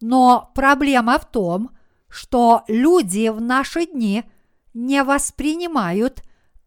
Но 0.00 0.50
проблема 0.54 1.18
в 1.18 1.30
том, 1.30 1.70
что 2.08 2.64
люди 2.68 3.28
в 3.28 3.40
наши 3.40 3.86
дни 3.86 4.24
не 4.72 5.02
воспринимают 5.02 6.22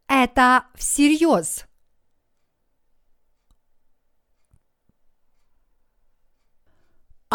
это 0.06 0.64
всерьез. 0.74 1.66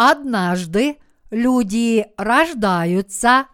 Однажды 0.02 0.96
люди 1.30 2.06
рождаются, 2.16 3.48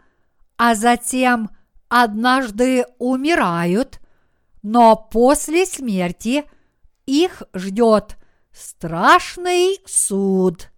а 0.57 0.77
затем 0.77 1.51
однажды 1.89 2.85
умирают, 3.01 3.99
но 4.63 4.95
после 4.95 5.67
смерти 5.67 6.45
их 7.05 7.43
ждет 7.53 8.17
страшный 8.53 9.81
суд. 9.87 10.71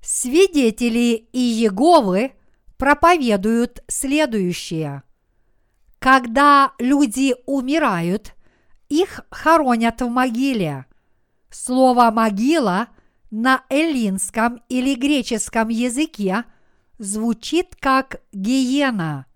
Свидетели 0.00 1.28
Иеговы 1.32 2.34
проповедуют 2.78 3.82
следующее. 3.88 5.02
Когда 5.98 6.70
люди 6.78 7.34
умирают, 7.46 8.36
их 8.88 9.22
хоронят 9.32 10.00
в 10.00 10.08
могиле. 10.08 10.86
Слово 11.50 12.12
«могила» 12.12 12.86
на 13.30 13.64
эллинском 13.68 14.62
или 14.68 14.94
греческом 14.94 15.68
языке 15.68 16.44
звучит 16.98 17.76
как 17.76 18.20
«гиена», 18.32 19.26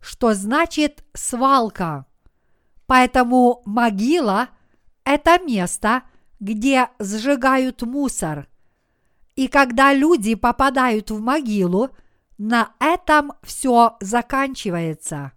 что 0.00 0.34
значит 0.34 1.04
«свалка». 1.14 2.06
Поэтому 2.86 3.62
могила– 3.64 4.48
это 5.04 5.42
место, 5.42 6.02
где 6.40 6.88
сжигают 6.98 7.82
мусор. 7.82 8.48
И 9.34 9.48
когда 9.48 9.92
люди 9.92 10.34
попадают 10.34 11.10
в 11.10 11.20
могилу, 11.20 11.90
на 12.38 12.72
этом 12.80 13.32
все 13.42 13.96
заканчивается. 14.00 15.32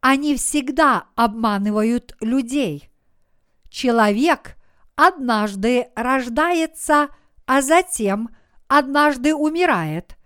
Они 0.00 0.36
всегда 0.36 1.06
обманывают 1.14 2.16
людей. 2.20 2.90
Человек 3.68 4.56
однажды 5.00 5.88
рождается, 5.96 7.08
а 7.46 7.62
затем 7.62 8.28
однажды 8.68 9.34
умирает. 9.34 10.16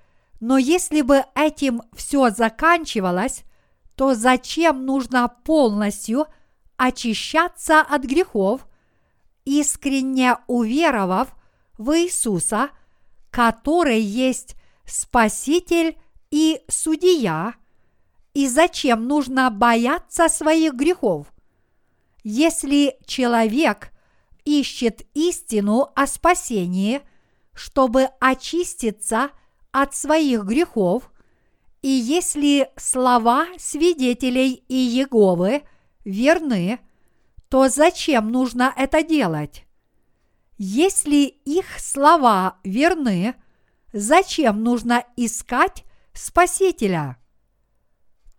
Но 0.40 0.58
если 0.58 1.00
бы 1.02 1.24
этим 1.36 1.82
все 1.92 2.30
заканчивалось, 2.30 3.44
то 3.94 4.14
зачем 4.14 4.84
нужно 4.84 5.28
полностью 5.28 6.26
очищаться 6.76 7.80
от 7.82 8.02
грехов, 8.02 8.66
искренне 9.44 10.38
уверовав 10.48 11.28
в 11.78 11.96
Иисуса, 11.96 12.70
который 13.30 14.00
есть 14.00 14.56
Спаситель 14.84 15.96
и 16.32 16.60
Судья, 16.68 17.54
и 18.34 18.48
зачем 18.48 19.06
нужно 19.06 19.48
бояться 19.50 20.28
своих 20.28 20.74
грехов? 20.74 21.28
Если 22.24 22.98
человек 23.06 23.93
ищет 24.44 25.02
истину 25.14 25.90
о 25.94 26.06
спасении, 26.06 27.00
чтобы 27.54 28.08
очиститься 28.20 29.30
от 29.72 29.94
своих 29.94 30.44
грехов, 30.44 31.10
и 31.82 31.88
если 31.88 32.70
слова 32.76 33.46
свидетелей 33.58 34.64
Иеговы 34.68 35.62
верны, 36.04 36.80
то 37.48 37.68
зачем 37.68 38.30
нужно 38.30 38.72
это 38.76 39.02
делать? 39.02 39.64
Если 40.56 41.26
их 41.26 41.66
слова 41.78 42.58
верны, 42.64 43.34
зачем 43.92 44.62
нужно 44.62 45.04
искать 45.16 45.84
Спасителя? 46.12 47.18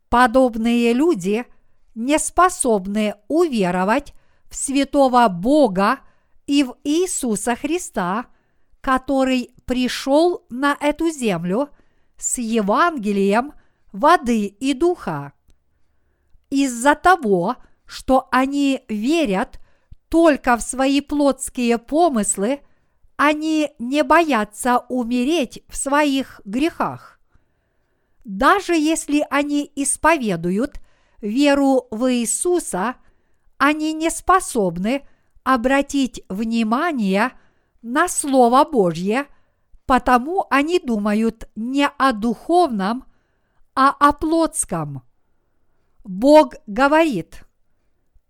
Подобные 0.09 0.93
люди 0.93 1.45
не 1.93 2.17
способны 2.19 3.15
уверовать 3.27 4.13
святого 4.55 5.27
Бога 5.27 5.99
и 6.47 6.63
в 6.63 6.75
Иисуса 6.83 7.55
Христа, 7.55 8.27
который 8.81 9.53
пришел 9.65 10.45
на 10.49 10.77
эту 10.79 11.09
землю 11.09 11.69
с 12.17 12.37
Евангелием 12.37 13.53
воды 13.91 14.45
и 14.45 14.73
духа. 14.73 15.33
Из-за 16.49 16.95
того, 16.95 17.57
что 17.85 18.27
они 18.31 18.81
верят 18.87 19.59
только 20.09 20.55
в 20.57 20.61
свои 20.61 21.01
плотские 21.01 21.77
помыслы, 21.77 22.61
они 23.17 23.71
не 23.79 24.03
боятся 24.03 24.79
умереть 24.89 25.63
в 25.67 25.75
своих 25.75 26.41
грехах. 26.45 27.19
Даже 28.23 28.75
если 28.75 29.25
они 29.29 29.71
исповедуют 29.75 30.79
веру 31.21 31.87
в 31.91 32.11
Иисуса, 32.13 32.95
они 33.65 33.93
не 33.93 34.12
способны 34.12 35.08
обратить 35.43 36.23
внимание 36.30 37.32
на 37.82 38.08
Слово 38.08 38.63
Божье, 38.63 39.25
потому 39.88 40.45
они 40.51 40.78
думают 40.80 41.49
не 41.56 41.88
о 41.88 42.13
духовном, 42.13 43.06
а 43.73 43.89
о 43.89 44.13
плотском. 44.13 45.01
Бог 46.04 46.54
говорит, 46.67 47.43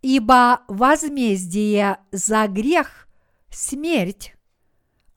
ибо 0.02 0.62
возмездие 0.70 1.98
за 2.14 2.48
грех– 2.48 3.10
смерть, 3.50 4.38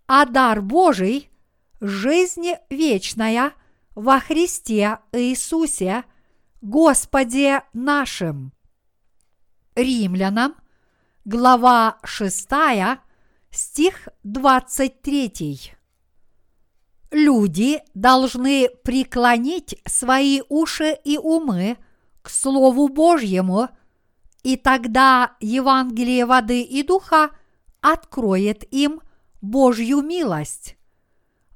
а 0.09 0.26
дар 0.26 0.62
Божий– 0.62 1.31
жизнь 1.81 2.54
вечная 2.70 3.52
во 3.94 4.18
Христе 4.18 4.98
Иисусе, 5.12 6.02
Господе 6.61 7.62
нашим. 7.72 8.52
Римлянам, 9.78 10.56
глава 11.24 11.98
6, 12.02 12.48
стих 13.52 14.08
23. 14.24 15.72
Люди 17.12 17.80
должны 17.94 18.70
преклонить 18.82 19.80
свои 19.86 20.42
уши 20.48 20.98
и 21.04 21.16
умы 21.16 21.76
к 22.22 22.28
Слову 22.28 22.88
Божьему, 22.88 23.68
и 24.42 24.56
тогда 24.56 25.36
Евангелие 25.38 26.26
воды 26.26 26.62
и 26.62 26.82
духа 26.82 27.30
откроет 27.80 28.64
им 28.72 29.00
Божью 29.40 30.02
милость. 30.02 30.76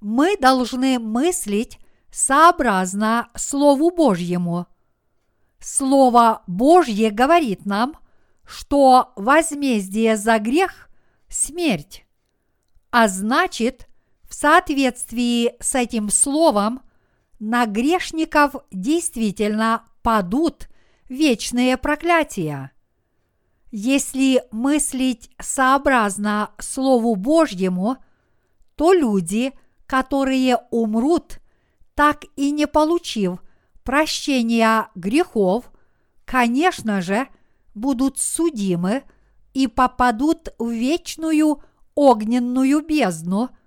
Мы 0.01 0.37
должны 0.37 1.01
мыслить 1.01 1.81
сообразно 2.13 3.31
Слову 3.35 3.91
Божьему. 3.91 4.69
Слово 5.59 6.43
Божье 6.47 7.11
говорит 7.11 7.67
нам, 7.67 7.97
что 8.53 9.13
возмездие 9.17 10.17
за 10.17 10.39
грех– 10.39 10.91
смерть, 11.29 12.05
а 12.91 13.09
значит– 13.09 13.89
в 14.33 14.35
соответствии 14.35 15.55
с 15.61 15.75
этим 15.75 16.09
словом 16.09 16.81
на 17.39 17.67
грешников 17.67 18.55
действительно 18.71 19.85
падут 20.03 20.71
вечные 21.11 21.77
проклятия. 21.77 22.73
Если 23.71 24.43
мыслить 24.51 25.31
сообразно 25.39 26.51
Слову 26.59 27.15
Божьему, 27.15 27.99
то 28.75 28.95
люди, 28.95 29.53
которые 29.85 30.57
умрут, 30.71 31.41
так 31.95 32.25
и 32.37 32.51
не 32.53 32.67
получив 32.67 33.43
прощения 33.85 34.89
грехов, 34.95 35.71
конечно 36.25 37.03
же, 37.03 37.29
будут 37.75 38.19
судимы 38.19 39.05
и 39.55 39.67
попадут 39.67 40.49
в 40.59 40.71
вечную 40.71 41.63
огненную 41.95 42.83
бездну– 42.83 43.51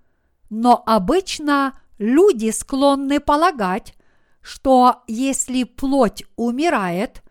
но 0.50 0.82
обычно 0.86 1.80
люди 1.98 2.52
склонны 2.52 3.20
полагать, 3.20 3.94
что 4.42 5.04
если 5.08 5.64
плоть 5.64 6.24
умирает, 6.36 7.24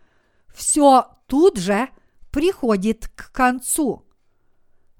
все 0.54 1.16
тут 1.26 1.56
же 1.56 1.88
приходит 2.30 3.08
к 3.14 3.30
концу. 3.32 4.04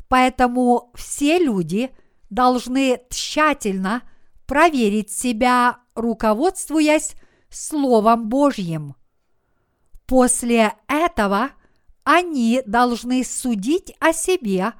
Поэтому 0.09 0.93
все 0.95 1.39
люди 1.39 1.91
должны 2.31 3.03
тщательно 3.11 4.03
проверить 4.47 5.11
себя, 5.11 5.79
руководствуясь 5.95 7.15
Словом 7.51 8.29
Божьим. 8.29 8.95
После 10.07 10.75
этого 10.87 11.51
они 12.05 12.63
должны 12.67 13.25
судить 13.25 13.95
о 13.99 14.13
себе 14.13 14.73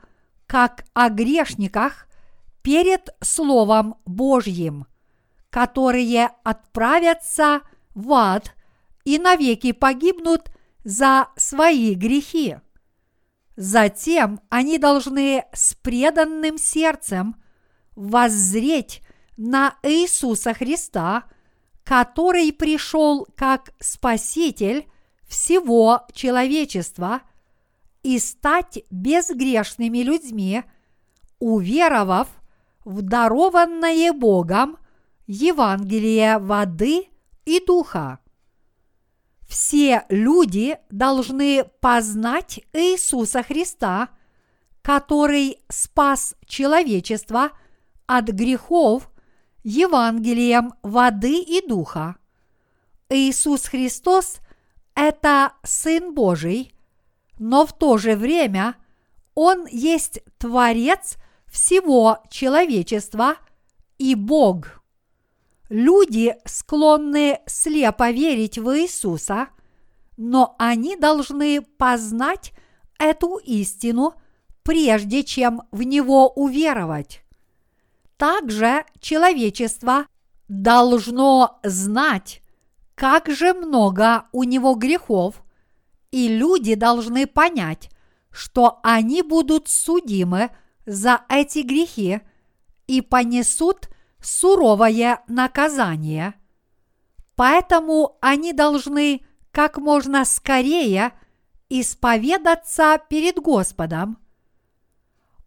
как 0.47 0.85
о 0.93 1.09
грешниках 1.09 2.07
перед 2.63 3.09
Словом 3.21 3.97
Божьим, 4.05 4.87
которые 5.51 6.31
отправятся 6.45 7.63
в 7.95 8.13
ад 8.13 8.55
и 9.05 9.19
навеки 9.19 9.73
погибнут 9.73 10.51
за 10.85 11.29
свои 11.37 11.95
грехи. 11.95 12.57
Затем 13.57 14.41
они 14.49 14.79
должны 14.79 15.45
с 15.53 15.75
преданным 15.75 16.59
сердцем 16.59 17.37
воззреть 17.95 19.03
на 19.37 19.77
Иисуса 19.83 20.55
Христа, 20.55 21.25
который 21.85 22.53
пришел 22.53 23.27
как 23.37 23.73
Спаситель 23.79 24.89
всего 25.35 26.07
человечества, 26.13 27.23
и 28.05 28.21
стать 28.21 28.79
безгрешными 28.91 29.99
людьми, 29.99 30.63
уверовав– 31.41 32.29
в 32.85 33.01
дарованное 33.01 34.13
Богом 34.13 34.77
Евангелие 35.27 36.37
воды 36.37 37.09
и 37.47 37.65
духа. 37.65 38.19
Все 39.49 40.05
люди 40.11 40.77
должны 40.91 41.65
познать 41.81 42.61
Иисуса 42.75 43.43
Христа, 43.43 44.11
который 44.83 45.61
спас 45.71 46.35
человечество 46.47 47.53
от 48.05 48.27
грехов 48.27 49.11
Евангелием 49.63 50.75
воды 50.83 51.41
и 51.41 51.67
духа. 51.67 52.17
Иисус 53.09 53.65
Христос– 53.65 54.41
это 54.95 55.53
Сын 55.63 56.15
Божий, 56.15 56.75
но 57.39 57.67
в 57.67 57.73
то 57.73 57.99
же 57.99 58.17
время 58.17 58.77
Он 59.35 59.67
есть 59.67 60.21
Творец 60.39 61.17
всего 61.47 62.19
человечества 62.31 63.37
и 63.99 64.15
Бог. 64.15 64.83
Люди 65.69 66.37
склонны 66.45 67.41
слепо 67.47 68.11
верить 68.11 68.59
в 68.59 68.79
Иисуса, 68.79 69.49
но 70.17 70.55
они 70.59 70.97
должны 70.97 71.63
познать 71.63 72.53
эту 72.99 73.37
истину, 73.39 74.15
прежде 74.63 75.25
чем 75.25 75.63
в 75.73 75.83
Него 75.83 76.29
уверовать. 76.29 77.23
Также 78.17 78.85
человечество 79.01 80.07
должно 80.49 81.59
знать, 81.63 82.43
как 82.95 83.29
же 83.29 83.55
много 83.55 84.27
у 84.33 84.45
него 84.45 84.75
грехов, 84.75 85.43
и 86.11 86.29
люди 86.29 86.75
должны 86.75 87.27
понять, 87.27 87.91
что 88.31 88.81
они 88.83 89.23
будут 89.23 89.69
судимы– 89.69 90.51
за 90.87 91.23
эти 91.29 91.61
грехи 91.61 92.21
и 92.87 93.01
понесут 93.01 93.89
суровое 94.21 95.23
наказание. 95.29 96.35
Поэтому 97.37 98.17
они 98.21 98.53
должны 98.53 99.25
как 99.51 99.79
можно 99.79 100.25
скорее 100.25 101.13
исповедаться 101.69 103.01
перед 103.09 103.37
Господом. 103.37 104.19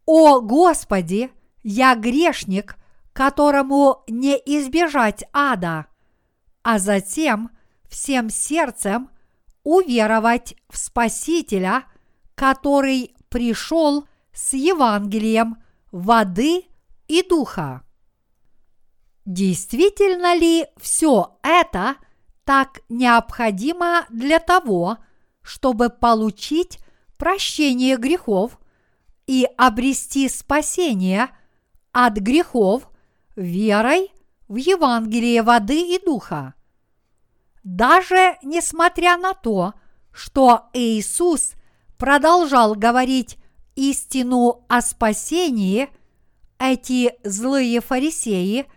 О 0.06 0.42
Господи, 0.42 1.32
я 1.64 1.96
грешник, 1.96 2.78
которому 3.14 4.04
не 4.08 4.36
избежать 4.36 5.24
ада, 5.34 5.88
а 6.68 6.80
затем 6.80 7.50
всем 7.88 8.30
сердцем 8.30 9.10
уверовать 9.64 10.54
в 10.70 10.78
Спасителя, 10.78 11.86
который 12.36 13.16
пришел 13.30 14.06
с 14.34 14.52
Евангелием 14.52 15.64
воды 15.94 16.66
и 17.08 17.24
духа. 17.24 17.84
Действительно 19.24 20.36
ли 20.36 20.66
все 20.76 21.38
это 21.42 21.96
так 22.44 22.82
необходимо 22.90 24.06
для 24.10 24.40
того, 24.40 24.98
чтобы 25.44 25.90
получить 25.90 26.80
прощение 27.16 27.96
грехов 27.96 28.60
и 29.26 29.48
обрести 29.58 30.28
спасение 30.28 31.30
от 31.94 32.18
грехов 32.18 32.90
верой 33.38 34.12
в 34.50 34.58
Евангелие 34.58 35.44
воды 35.44 35.96
и 35.96 36.06
духа? 36.06 36.56
Даже 37.68 38.38
несмотря 38.44 39.18
на 39.18 39.34
то, 39.34 39.74
что 40.14 40.70
Иисус 40.72 41.52
продолжал 41.98 42.76
говорить 42.76 43.38
истину 43.76 44.64
о 44.70 44.82
спасении, 44.82 45.90
эти 46.60 47.14
злые 47.26 47.82
фарисеи 47.82 48.68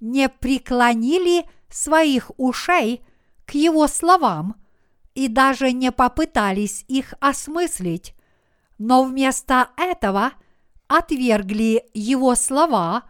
не 0.00 0.28
преклонили 0.28 1.46
своих 1.70 2.32
ушей 2.36 3.02
к 3.46 3.52
его 3.54 3.88
словам 3.88 4.56
и 5.14 5.28
даже 5.28 5.72
не 5.72 5.90
попытались 5.90 6.84
их 6.86 7.14
осмыслить, 7.20 8.14
но 8.76 9.04
вместо 9.04 9.70
этого 9.78 10.32
отвергли 10.86 11.86
его 11.94 12.34
слова, 12.34 13.04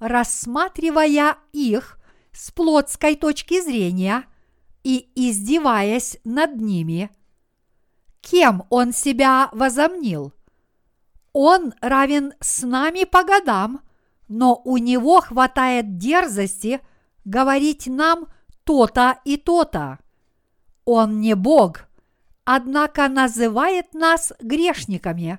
рассматривая 0.00 1.36
их 1.52 1.98
с 2.32 2.50
плотской 2.52 3.16
точки 3.16 3.60
зрения 3.60 4.24
и 4.84 5.10
издеваясь 5.14 6.18
над 6.24 6.60
ними. 6.60 7.10
Кем 8.20 8.64
он 8.70 8.92
себя 8.92 9.48
возомнил? 9.52 10.32
Он 11.32 11.74
равен 11.80 12.34
с 12.40 12.62
нами 12.62 13.04
по 13.04 13.22
годам, 13.24 13.80
но 14.28 14.60
у 14.64 14.76
него 14.76 15.20
хватает 15.20 15.96
дерзости 15.96 16.80
говорить 17.24 17.86
нам 17.86 18.26
то-то 18.64 19.20
и 19.24 19.36
то-то. 19.36 19.98
Он 20.84 21.20
не 21.20 21.34
Бог, 21.34 21.88
однако 22.44 23.08
называет 23.08 23.94
нас 23.94 24.32
грешниками. 24.40 25.38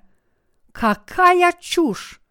Какая 0.72 1.52
чушь! 1.60 2.22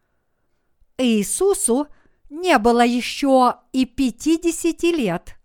Иисусу 0.96 1.88
не 2.30 2.58
было 2.58 2.84
еще 2.84 3.56
и 3.72 3.84
пятидесяти 3.84 4.86
лет, 4.86 5.36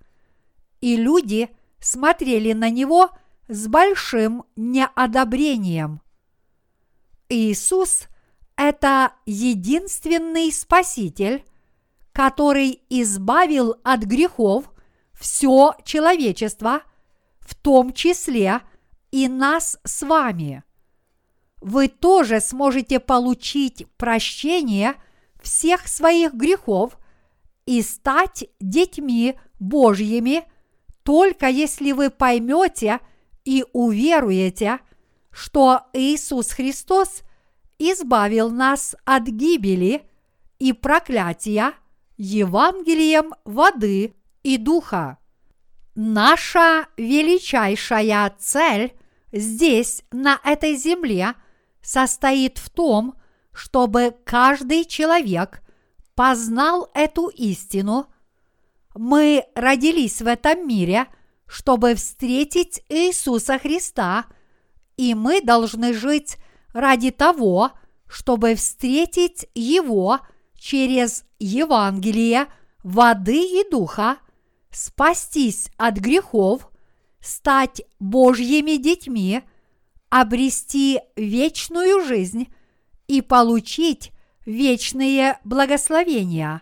и 0.83 0.97
люди 0.97 1.49
смотрели 1.79 2.51
на 2.51 2.69
него 2.69 3.09
с 3.47 3.67
большим 3.67 4.43
неодобрением. 4.57 6.01
Иисус– 7.29 8.09
это 8.57 9.13
единственный 9.25 10.51
Спаситель, 10.51 11.45
который 12.11 12.81
избавил 12.89 13.77
от 13.85 14.01
грехов 14.01 14.65
все 15.13 15.73
человечество, 15.85 16.81
в 17.39 17.55
том 17.55 17.93
числе 17.93 18.59
и 19.11 19.29
нас 19.29 19.79
с 19.85 20.05
вами. 20.05 20.65
Вы 21.61 21.87
тоже 21.87 22.41
сможете 22.41 22.99
получить 22.99 23.87
прощение 23.95 24.95
всех 25.41 25.87
своих 25.87 26.33
грехов 26.33 26.97
и 27.65 27.81
стать 27.81 28.49
детьми 28.59 29.39
Божьими, 29.61 30.43
только 31.03 31.47
если 31.47 31.91
вы 31.91 32.09
поймете 32.09 32.99
и 33.45 33.65
уверуете– 33.73 34.79
что 35.33 35.81
Иисус 35.93 36.51
Христос 36.51 37.23
избавил 37.79 38.49
нас 38.51 38.95
от 39.03 39.23
гибели 39.23 40.07
и 40.59 40.71
проклятия 40.71 41.73
Евангелием 42.17 43.33
воды 43.43 44.15
и 44.43 44.57
духа. 44.57 45.17
Наша 45.95 46.87
величайшая 46.97 48.33
цель 48.39 48.93
здесь, 49.31 50.03
на 50.11 50.39
этой 50.43 50.75
земле, 50.75 51.33
состоит 51.81 52.59
в 52.59 52.69
том, 52.69 53.15
чтобы 53.51 54.15
каждый 54.23 54.85
человек 54.85 55.61
познал 56.15 56.89
эту 56.93 57.27
истину. 57.27 58.07
Мы 58.95 59.45
родились 59.56 60.21
в 60.21 60.27
этом 60.27 60.67
мире, 60.67 61.08
чтобы 61.47 61.95
встретить 61.95 62.84
Иисуса 62.89 63.58
Христа– 63.60 64.25
и 64.97 65.15
мы 65.15 65.41
должны 65.41 65.93
жить 65.93 66.38
ради 66.73 67.12
того, 67.12 67.71
чтобы 68.08 68.56
встретить 68.56 69.47
Его 69.56 70.19
через 70.56 71.25
Евангелие 71.39 72.47
воды 72.84 73.62
и 73.62 73.69
духа, 73.69 74.17
спастись 74.71 75.69
от 75.77 75.95
грехов, 75.97 76.69
стать 77.19 77.82
Божьими 77.99 78.75
детьми, 78.75 79.41
обрести 80.10 80.99
вечную 81.15 82.06
жизнь 82.06 82.53
и 83.08 83.21
получить 83.21 84.12
вечные 84.45 85.39
благословения. 85.43 86.62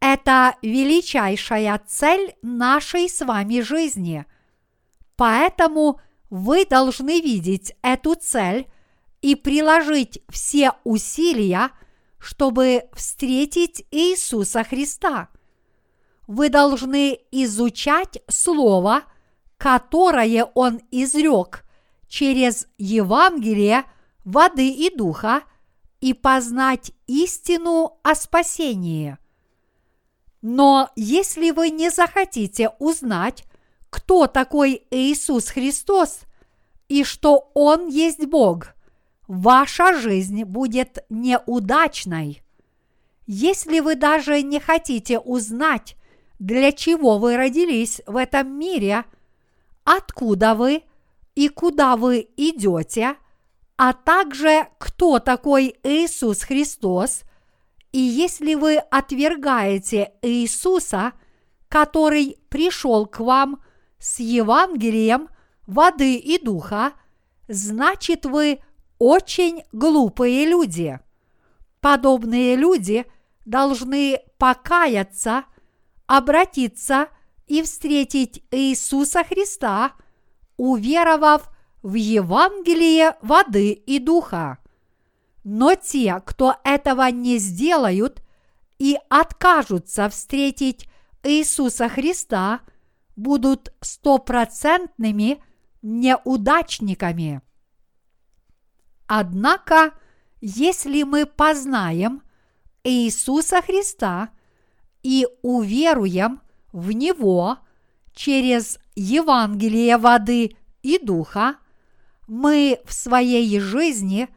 Это 0.00 0.56
величайшая 0.62 1.80
цель 1.86 2.34
нашей 2.42 3.08
с 3.08 3.24
вами 3.24 3.60
жизни. 3.60 4.24
Поэтому– 5.16 6.00
вы 6.30 6.64
должны 6.64 7.20
видеть 7.20 7.74
эту 7.82 8.14
цель 8.14 8.70
и 9.20 9.34
приложить 9.34 10.22
все 10.30 10.72
усилия, 10.84 11.70
чтобы 12.18 12.84
встретить 12.94 13.84
Иисуса 13.90 14.64
Христа. 14.64 15.28
Вы 16.26 16.48
должны 16.48 17.18
изучать 17.32 18.22
Слово, 18.28 19.02
которое 19.58 20.44
Он 20.54 20.80
изрек 20.92 21.64
через 22.08 22.68
Евангелие 22.78 23.84
воды 24.24 24.68
и 24.68 24.94
духа, 24.94 25.42
и 26.00 26.14
познать 26.14 26.92
истину 27.06 27.98
о 28.02 28.14
спасении. 28.14 29.18
Но 30.42 30.90
если 30.96 31.50
вы 31.50 31.70
не 31.70 31.90
захотите 31.90 32.70
узнать, 32.78 33.44
кто 33.90 34.26
такой 34.26 34.86
Иисус 34.90 35.48
Христос 35.48 36.20
и 36.88 37.04
что 37.04 37.50
Он 37.54 37.88
есть 37.88 38.24
Бог, 38.26 38.74
ваша 39.28 39.94
жизнь 39.94 40.44
будет 40.44 41.04
неудачной. 41.10 42.42
Если 43.26 43.80
вы 43.80 43.94
даже 43.94 44.42
не 44.42 44.58
хотите 44.58 45.18
узнать, 45.18 45.96
для 46.38 46.72
чего 46.72 47.18
вы 47.18 47.36
родились 47.36 48.00
в 48.06 48.16
этом 48.16 48.58
мире, 48.58 49.04
откуда 49.84 50.54
вы 50.54 50.84
и 51.34 51.48
куда 51.48 51.96
вы 51.96 52.28
идете, 52.36 53.16
а 53.76 53.92
также 53.92 54.66
кто 54.78 55.18
такой 55.18 55.76
Иисус 55.82 56.42
Христос, 56.42 57.22
и 57.92 57.98
если 57.98 58.54
вы 58.54 58.76
отвергаете 58.76 60.12
Иисуса, 60.22 61.12
который 61.68 62.38
пришел 62.48 63.06
к 63.06 63.20
вам– 63.20 63.62
с 64.00 64.18
Евангелием 64.18 65.28
воды 65.66 66.16
и 66.16 66.42
духа, 66.42 66.94
значит 67.46 68.24
вы 68.24 68.60
очень 68.98 69.62
глупые 69.72 70.46
люди. 70.46 70.98
Подобные 71.80 72.56
люди 72.56 73.06
должны 73.44 74.20
покаяться, 74.38 75.44
обратиться 76.06 77.08
и 77.46 77.62
встретить 77.62 78.42
Иисуса 78.50 79.22
Христа, 79.22 79.92
уверовав 80.56 81.48
в 81.82 81.94
Евангелие 81.94 83.16
воды 83.22 83.72
и 83.72 83.98
духа. 83.98 84.58
Но 85.44 85.74
те, 85.74 86.20
кто 86.24 86.56
этого 86.64 87.10
не 87.10 87.38
сделают 87.38 88.22
и 88.78 88.98
откажутся 89.08 90.08
встретить 90.08 90.88
Иисуса 91.22 91.88
Христа– 91.88 92.60
будут 93.20 93.72
стопроцентными 93.80 95.42
неудачниками. 95.82 97.42
Однако, 99.06 99.92
если 100.40 101.02
мы 101.02 101.26
познаем 101.26 102.22
Иисуса 102.82 103.60
Христа 103.60 104.30
и 105.02 105.26
уверуем 105.42 106.40
в 106.72 106.92
Него 106.92 107.58
через 108.14 108.78
Евангелие 108.94 109.98
воды 109.98 110.56
и 110.82 110.98
духа, 110.98 111.56
мы 112.26 112.80
в 112.84 112.92
своей 112.92 113.58
жизни 113.58 114.28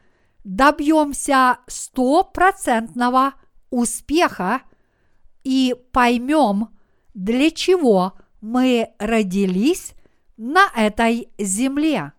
добьемся 0.44 1.58
стопроцентного 1.66 3.34
успеха 3.70 4.62
и 5.42 5.74
поймем, 5.92 6.68
для 7.14 7.50
чего– 7.50 8.14
мы 8.44 8.90
родились 8.98 9.94
на 10.36 10.68
этой 10.76 11.30
земле. 11.38 12.12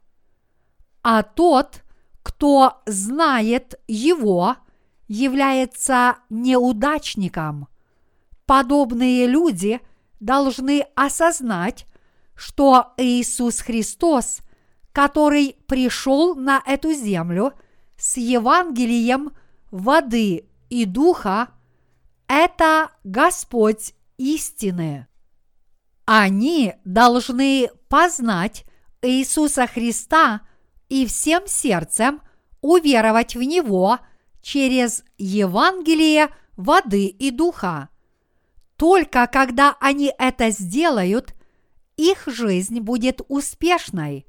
А 1.03 1.21
тот, 1.21 1.83
кто 2.23 2.81
знает 2.87 3.79
его, 3.87 4.55
является 5.07 6.17
неудачником. 6.31 7.67
Подобные 8.47 9.27
люди 9.27 9.79
должны 10.19 10.87
осознать, 10.95 11.85
что 12.33 12.93
Иисус 12.97 13.59
Христос, 13.59 14.39
который 14.93 15.57
пришел 15.67 16.33
на 16.33 16.59
эту 16.65 16.91
землю 16.93 17.53
с 17.97 18.17
Евангелием 18.17 19.35
воды 19.71 20.47
и 20.69 20.85
духа, 20.85 21.49
это 22.27 22.91
Господь 23.03 23.93
истины. 24.17 25.07
Они 26.05 26.73
должны 26.85 27.69
познать 27.89 28.65
Иисуса 29.01 29.67
Христа 29.67 30.41
и 30.89 31.05
всем 31.05 31.47
сердцем 31.47 32.21
уверовать 32.61 33.35
в 33.35 33.41
Него 33.41 33.99
через 34.41 35.03
Евангелие 35.17 36.29
воды 36.55 37.05
и 37.07 37.31
духа. 37.31 37.89
Только 38.75 39.27
когда 39.27 39.77
они 39.79 40.13
это 40.17 40.49
сделают, 40.49 41.33
их 41.97 42.23
жизнь 42.27 42.79
будет 42.79 43.21
успешной. 43.27 44.25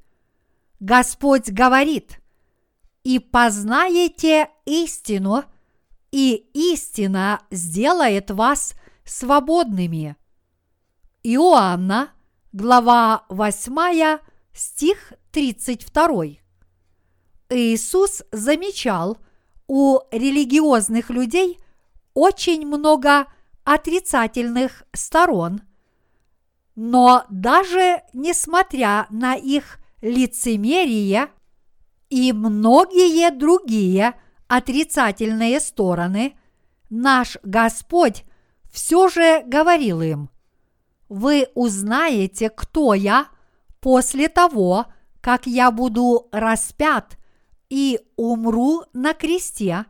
Господь 0.79 1.49
говорит, 1.49 2.19
«И 3.07 3.19
познаете 3.19 4.49
истину, 4.65 5.45
и 6.11 6.45
истина 6.53 7.41
сделает 7.49 8.31
вас 8.31 8.73
свободными». 9.05 10.17
Иоанна, 11.23 12.09
глава 12.51 13.23
8, 13.29 14.19
стих 14.51 15.13
32. 15.31 16.41
Иисус 17.49 18.23
замечал 18.33 19.17
у 19.67 19.99
религиозных 20.11 21.09
людей 21.09 21.61
очень 22.13 22.67
много 22.67 23.27
отрицательных 23.63 24.83
сторон, 24.91 25.61
но 26.75 27.23
даже 27.29 28.01
несмотря 28.11 29.07
на 29.09 29.35
их 29.35 29.79
лицемерие 30.01 31.29
и 32.09 32.33
многие 32.33 33.31
другие 33.31 34.13
отрицательные 34.47 35.59
стороны, 35.59 36.37
наш 36.89 37.37
Господь 37.43 38.23
все 38.71 39.09
же 39.09 39.43
говорил 39.45 40.01
им, 40.01 40.29
«Вы 41.09 41.47
узнаете, 41.55 42.49
кто 42.49 42.93
я 42.93 43.27
после 43.79 44.27
того, 44.29 44.87
как 45.21 45.47
я 45.47 45.71
буду 45.71 46.27
распят 46.31 47.17
и 47.69 47.99
умру 48.15 48.83
на 48.93 49.13
кресте, 49.13 49.85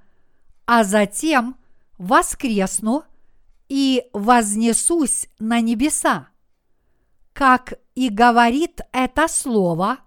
а 0.66 0.84
затем 0.84 1.58
воскресну 1.98 3.04
и 3.70 4.08
вознесусь 4.14 5.28
на 5.40 5.62
небеса. 5.62 6.30
Как 7.34 7.74
и 7.96 8.10
говорит 8.10 8.82
это 8.92 9.28
слово, 9.28 10.00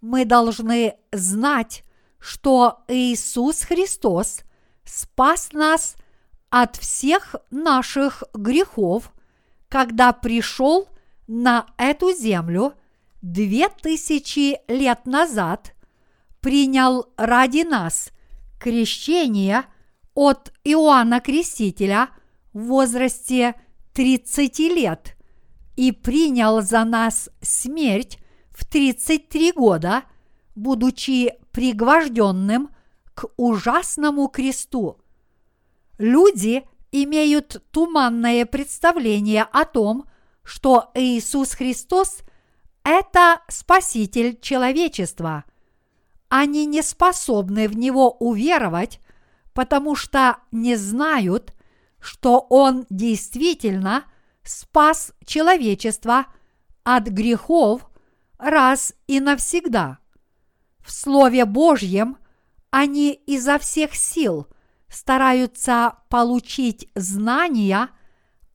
мы 0.00 0.24
должны 0.24 0.96
знать, 1.12 1.84
что 2.18 2.80
Иисус 2.88 3.62
Христос 3.62 4.40
спас 4.84 5.52
нас 5.52 5.96
от 6.50 6.76
всех 6.76 7.36
наших 7.50 8.24
грехов, 8.34 9.12
когда 9.68 10.12
пришел 10.12 10.88
на 11.26 11.66
эту 11.76 12.12
землю 12.12 12.74
две 13.22 13.68
тысячи 13.68 14.58
лет 14.68 15.06
назад, 15.06 15.74
принял 16.40 17.06
ради 17.16 17.62
нас 17.62 18.10
крещение 18.58 19.64
от 20.14 20.52
Иоанна 20.64 21.20
Крестителя 21.20 22.10
в 22.52 22.64
возрасте 22.64 23.54
30 23.94 24.58
лет 24.58 25.16
и 25.76 25.92
принял 25.92 26.60
за 26.62 26.84
нас 26.84 27.30
смерть 27.40 28.18
в 28.60 28.64
33 28.66 29.52
года, 29.52 30.02
будучи 30.54 31.32
пригвожденным 31.50 32.68
к 33.14 33.26
ужасному 33.38 34.28
кресту. 34.28 34.98
Люди 35.96 36.64
имеют 36.92 37.62
туманное 37.70 38.44
представление 38.44 39.44
о 39.44 39.64
том, 39.64 40.04
что 40.42 40.90
Иисус 40.94 41.52
Христос– 41.52 42.18
это 42.84 43.40
Спаситель 43.48 44.38
человечества. 44.40 45.44
Они 46.28 46.66
не 46.66 46.82
способны 46.82 47.66
в 47.66 47.76
Него 47.76 48.10
уверовать, 48.10 49.00
потому 49.54 49.96
что 49.96 50.36
не 50.52 50.76
знают, 50.76 51.54
что 51.98 52.46
Он 52.50 52.86
действительно 52.90 54.04
спас 54.42 55.12
человечество 55.24 56.26
от 56.84 57.08
грехов 57.08 57.89
раз 58.40 58.94
и 59.06 59.20
навсегда. 59.20 59.98
В 60.80 60.90
Слове 60.90 61.44
Божьем 61.44 62.16
они 62.70 63.12
изо 63.12 63.58
всех 63.58 63.94
сил 63.94 64.46
стараются 64.88 65.98
получить 66.08 66.88
знания 66.94 67.90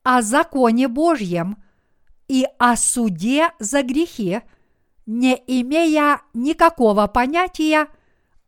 о 0.04 0.22
законе 0.22 0.88
Божьем 0.88 1.64
и 2.28 2.46
о 2.58 2.76
суде 2.76 3.50
за 3.60 3.84
грехи, 3.84 4.42
не 5.06 5.36
имея 5.48 6.22
никакого 6.34 7.08
понятия 7.08 7.88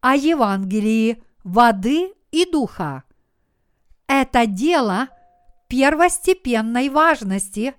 о 0.02 0.16
Евангелии 0.16 1.24
воды 1.44 2.14
и 2.32 2.50
духа. 2.50 3.04
Это 4.08 4.46
дело 4.46 5.10
первостепенной 5.68 6.90
важности, 6.90 7.76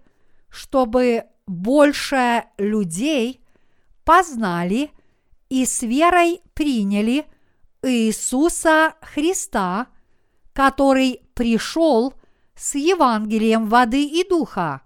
чтобы 0.49 1.25
больше 1.47 2.45
людей 2.59 3.41
познали 4.09 4.91
и 5.51 5.67
с 5.67 5.83
верой 5.83 6.41
приняли 6.55 7.27
Иисуса 7.83 8.95
Христа, 9.03 9.89
который 10.55 11.21
пришел 11.35 12.15
с 12.55 12.75
Евангелием 12.75 13.67
воды 13.67 14.03
и 14.07 14.27
духа. 14.27 14.81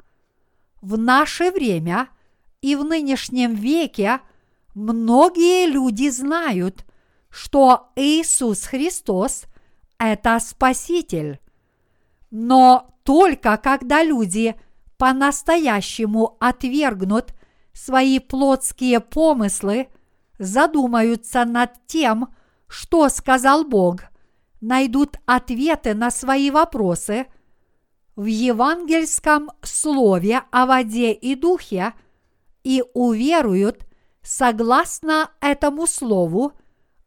В 0.80 0.98
наше 0.98 1.52
время 1.52 2.08
и 2.62 2.74
в 2.74 2.82
нынешнем 2.82 3.54
веке 3.54 4.18
многие 4.74 5.68
люди 5.68 6.08
знают, 6.08 6.84
что 7.30 7.92
Иисус 7.94 8.64
Христос– 8.64 9.44
это 9.98 10.40
Спаситель. 10.40 11.38
Но 12.32 12.92
только 13.04 13.56
когда 13.56 14.02
люди 14.02 14.56
по-настоящему 14.98 16.36
отвергнут 16.40 17.32
свои 17.72 18.18
плотские 18.18 19.00
помыслы, 19.00 19.88
задумаются 20.38 21.44
над 21.44 21.70
тем, 21.86 22.34
что 22.66 23.08
сказал 23.08 23.64
Бог, 23.64 24.02
найдут 24.60 25.18
ответы 25.26 25.94
на 25.94 26.10
свои 26.10 26.50
вопросы, 26.50 27.26
в 28.14 28.26
евангельском 28.26 29.50
слове 29.62 30.42
о 30.50 30.66
воде 30.66 31.12
и 31.12 31.34
духе 31.34 31.94
и 32.62 32.84
уверуют 32.94 33.86
согласно 34.22 35.30
этому 35.40 35.86
слову, 35.86 36.52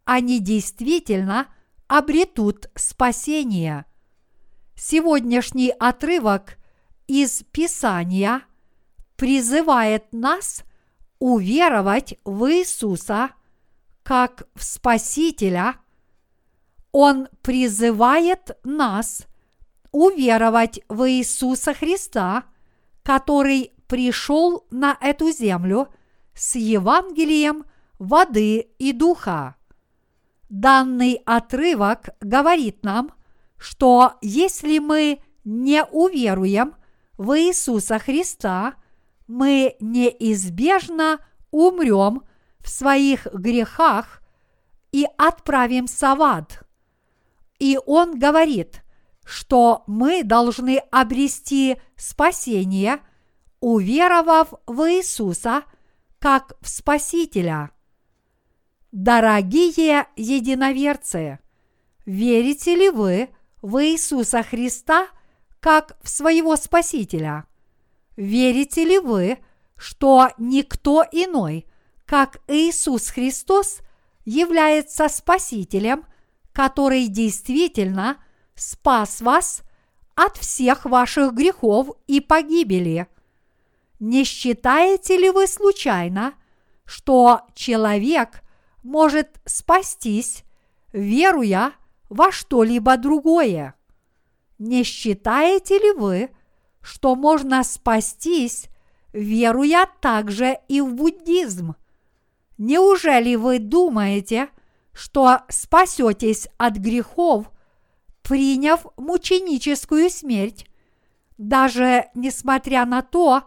они 0.04 0.40
действительно 0.40 1.48
обретут 1.88 2.70
спасение. 2.76 3.86
Сегодняшний 4.76 5.70
отрывок 5.70 6.58
из 7.08 7.44
Писания 7.52 8.42
призывает 9.16 10.12
нас 10.12 10.64
уверовать 11.20 12.18
в 12.24 12.52
Иисуса 12.52 13.30
как 14.04 14.48
в 14.56 14.64
Спасителя. 14.64 15.76
Он 16.92 17.28
призывает 17.42 18.58
нас 18.64 19.26
уверовать 19.92 20.82
в 20.90 21.10
Иисуса 21.10 21.74
Христа, 21.74 22.44
который 23.04 23.74
пришел 23.88 24.66
на 24.70 24.98
эту 25.02 25.32
землю 25.32 25.88
с 26.34 26.56
Евангелием 26.56 27.66
воды 27.98 28.68
и 28.78 28.92
духа. 28.94 29.56
Данный 30.50 31.22
отрывок 31.26 32.10
говорит 32.22 32.84
нам, 32.84 33.12
что 33.58 34.14
если 34.22 34.80
мы 34.80 35.20
не 35.44 35.84
уверуем 35.84 36.76
в 37.18 37.40
Иисуса 37.40 38.00
Христа, 38.00 38.76
мы 39.28 39.76
неизбежно 39.80 41.20
умрем 41.52 42.24
в 42.60 42.70
своих 42.70 43.28
грехах 43.34 44.22
и 44.92 45.06
отправимся 45.18 46.16
в 46.16 46.22
ад. 46.22 46.64
И 47.60 47.80
он 47.86 48.20
говорит, 48.20 48.84
что 49.26 49.84
мы 49.88 50.24
должны 50.24 50.78
обрести 50.92 51.78
спасение, 51.96 53.00
уверовав 53.60 54.54
в 54.68 54.90
Иисуса 54.92 55.64
как 56.20 56.54
в 56.62 56.70
Спасителя. 56.70 57.72
Дорогие 58.92 60.08
единоверцы, 60.16 61.40
верите 62.06 62.76
ли 62.76 62.90
вы 62.90 63.30
в 63.62 63.84
Иисуса 63.84 64.44
Христа 64.44 65.08
как 65.60 65.98
в 66.02 66.10
своего 66.10 66.56
Спасителя? 66.56 67.46
Верите 68.16 68.86
ли 68.86 69.00
вы, 69.00 69.40
что 69.76 70.30
никто 70.38 71.04
иной, 71.12 71.66
как 72.06 72.40
Иисус 72.48 73.10
Христос, 73.10 73.80
является 74.24 75.10
Спасителем, 75.10 76.06
который 76.54 77.08
действительно 77.08 78.18
спас 78.56 79.22
вас 79.22 79.62
от 80.16 80.38
всех 80.38 80.86
ваших 80.86 81.34
грехов 81.34 81.90
и 82.08 82.22
погибели? 82.22 83.08
Не 84.00 84.24
считаете 84.24 85.18
ли 85.18 85.30
вы 85.30 85.48
случайно, 85.48 86.34
что 86.86 87.42
человек 87.54 88.42
может 88.84 89.42
спастись, 89.46 90.44
веруя 90.94 91.74
во 92.10 92.32
что-либо 92.32 92.98
другое. 92.98 93.76
Не 94.58 94.84
считаете 94.84 95.80
ли 95.80 95.92
вы, 95.92 96.30
что 96.86 97.16
можно 97.16 97.64
спастись, 97.64 98.68
веруя 99.12 99.90
также 100.02 100.60
и 100.68 100.82
в 100.82 100.94
буддизм? 100.94 101.74
Неужели 102.60 103.34
вы 103.34 103.58
думаете, 103.58 104.50
что 104.94 105.40
спасетесь 105.50 106.48
от 106.58 106.76
грехов, 106.76 107.50
приняв 108.22 108.86
мученическую 108.98 110.12
смерть, 110.12 110.68
даже 111.40 112.06
несмотря 112.14 112.86
на 112.86 113.02
то, 113.02 113.46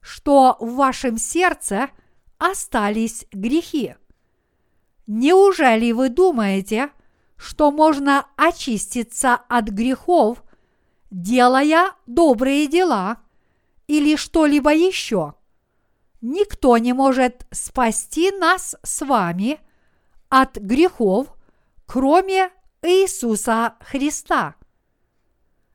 что 0.00 0.56
в 0.58 0.76
вашем 0.76 1.18
сердце 1.18 1.90
остались 2.38 3.26
грехи? 3.32 3.96
Неужели 5.06 5.92
вы 5.92 6.08
думаете, 6.08 6.88
что 7.36 7.70
можно 7.70 8.26
очиститься 8.36 9.34
от 9.34 9.68
грехов, 9.68 10.42
делая 11.10 11.92
добрые 12.06 12.66
дела 12.66 13.18
или 13.86 14.16
что-либо 14.16 14.72
еще? 14.72 15.34
Никто 16.20 16.76
не 16.78 16.92
может 16.92 17.46
спасти 17.50 18.30
нас 18.32 18.74
с 18.82 19.04
вами 19.04 19.60
от 20.28 20.56
грехов, 20.56 21.28
кроме 21.86 22.50
Иисуса 22.82 23.74
Христа. 23.80 24.56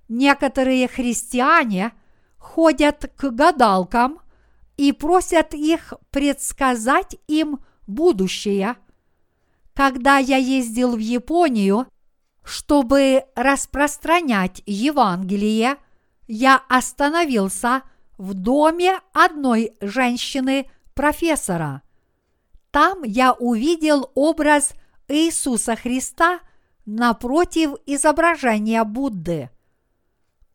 Некоторые 0.09 0.87
христиане 0.87 1.93
ходят 2.37 3.11
к 3.15 3.29
гадалкам 3.29 4.19
и 4.77 4.91
просят 4.91 5.53
их 5.53 5.93
предсказать 6.11 7.15
им 7.27 7.59
будущее. 7.87 8.75
Когда 9.73 10.17
я 10.17 10.37
ездил 10.37 10.95
в 10.95 10.99
Японию, 10.99 11.87
чтобы 12.43 13.25
распространять 13.35 14.61
Евангелие, 14.65 15.77
я 16.27 16.61
остановился 16.69 17.83
в 18.17 18.33
доме 18.33 18.99
одной 19.13 19.73
женщины-профессора. 19.81 21.83
Там 22.71 23.03
я 23.03 23.33
увидел 23.33 24.09
образ 24.15 24.71
Иисуса 25.07 25.75
Христа 25.75 26.39
напротив 26.85 27.75
изображения 27.85 28.83
Будды. 28.83 29.51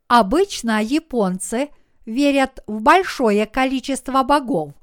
Обычно 0.07 0.83
японцы 0.83 1.69
верят 2.05 2.61
в 2.67 2.81
большое 2.81 3.45
количество 3.45 4.23
богов. 4.23 4.73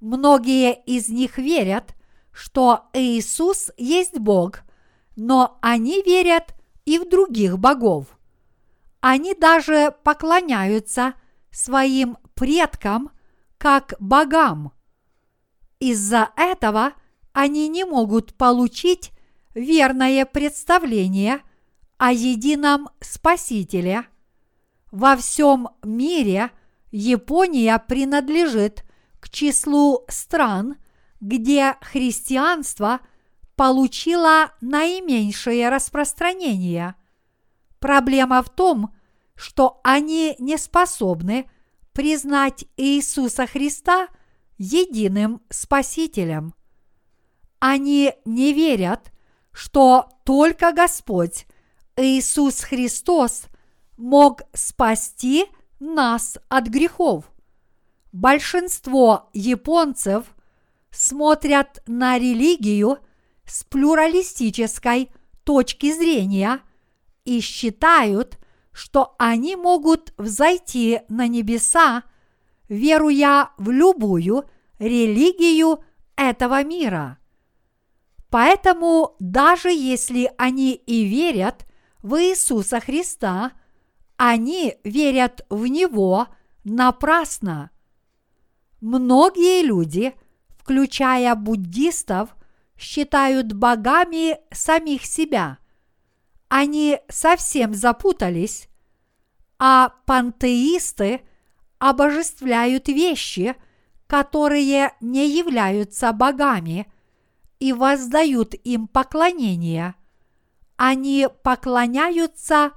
Многие 0.00 0.74
из 0.74 1.08
них 1.08 1.38
верят, 1.38 1.94
что 2.32 2.84
Иисус 2.92 3.70
есть 3.76 4.18
Бог, 4.18 4.62
но 5.16 5.58
они 5.60 6.02
верят 6.02 6.54
и 6.84 6.98
в 6.98 7.08
других 7.08 7.58
богов. 7.58 8.18
Они 9.00 9.34
даже 9.34 9.94
поклоняются 10.04 11.14
своим 11.50 12.18
предкам 12.34 13.10
как 13.58 13.94
богам. 13.98 14.72
Из-за 15.78 16.30
этого 16.36 16.92
они 17.32 17.68
не 17.68 17.84
могут 17.84 18.34
получить 18.34 19.12
верное 19.54 20.26
представление 20.26 21.40
о 21.98 22.12
едином 22.12 22.88
Спасителе. 23.00 24.06
Во 24.90 25.16
всем 25.16 25.68
мире 25.82 26.50
Япония 26.90 27.78
принадлежит 27.78 28.84
к 29.20 29.28
числу 29.28 30.04
стран, 30.08 30.76
где 31.20 31.76
христианство 31.80 33.00
получило 33.60 34.52
наименьшее 34.62 35.68
распространение. 35.68 36.94
Проблема 37.78 38.42
в 38.42 38.48
том, 38.48 38.94
что 39.34 39.82
они 39.84 40.34
не 40.38 40.56
способны 40.56 41.44
признать 41.92 42.64
Иисуса 42.78 43.46
Христа 43.46 44.08
единым 44.56 45.42
Спасителем. 45.50 46.54
Они 47.58 48.14
не 48.24 48.54
верят, 48.54 49.12
что 49.52 50.08
только 50.24 50.72
Господь 50.72 51.44
Иисус 51.98 52.62
Христос 52.62 53.44
мог 53.98 54.40
спасти 54.54 55.44
нас 55.80 56.38
от 56.48 56.68
грехов. 56.68 57.30
Большинство 58.10 59.28
японцев 59.34 60.34
смотрят 60.90 61.82
на 61.86 62.18
религию 62.18 63.00
с 63.50 63.64
плюралистической 63.64 65.10
точки 65.44 65.92
зрения 65.92 66.60
и 67.24 67.40
считают, 67.40 68.38
что 68.72 69.16
они 69.18 69.56
могут 69.56 70.14
взойти 70.16 71.00
на 71.08 71.26
небеса, 71.26 72.04
веруя 72.68 73.50
в 73.58 73.70
любую 73.70 74.44
религию 74.78 75.82
этого 76.16 76.62
мира. 76.62 77.18
Поэтому 78.30 79.16
даже 79.18 79.70
если 79.70 80.30
они 80.38 80.74
и 80.74 81.02
верят 81.04 81.66
в 82.02 82.22
Иисуса 82.22 82.78
Христа, 82.78 83.50
они 84.16 84.76
верят 84.84 85.44
в 85.50 85.66
Него 85.66 86.28
напрасно. 86.62 87.70
Многие 88.80 89.62
люди, 89.62 90.14
включая 90.56 91.34
буддистов, 91.34 92.36
считают 92.80 93.52
богами 93.52 94.38
самих 94.52 95.04
себя. 95.04 95.58
Они 96.48 96.98
совсем 97.08 97.74
запутались, 97.74 98.68
а 99.58 99.92
пантеисты 100.06 101.20
обожествляют 101.78 102.88
вещи, 102.88 103.54
которые 104.06 104.94
не 105.00 105.28
являются 105.28 106.12
богами, 106.12 106.90
и 107.60 107.72
воздают 107.72 108.54
им 108.54 108.88
поклонение. 108.88 109.94
Они 110.76 111.28
поклоняются 111.42 112.72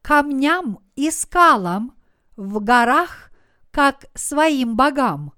камням 0.00 0.78
и 0.94 1.10
скалам 1.10 1.96
в 2.36 2.60
горах, 2.60 3.32
как 3.72 4.06
своим 4.14 4.76
богам, 4.76 5.32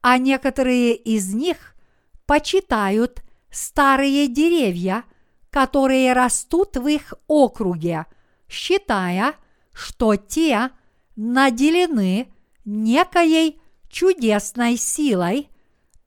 а 0.00 0.16
некоторые 0.18 0.96
из 0.96 1.32
них 1.34 1.74
почитают 2.26 3.23
старые 3.54 4.26
деревья, 4.28 5.04
которые 5.50 6.12
растут 6.12 6.76
в 6.76 6.86
их 6.88 7.14
округе, 7.28 8.06
считая, 8.48 9.34
что 9.72 10.16
те 10.16 10.70
наделены 11.16 12.32
некоей 12.64 13.60
чудесной 13.88 14.76
силой 14.76 15.48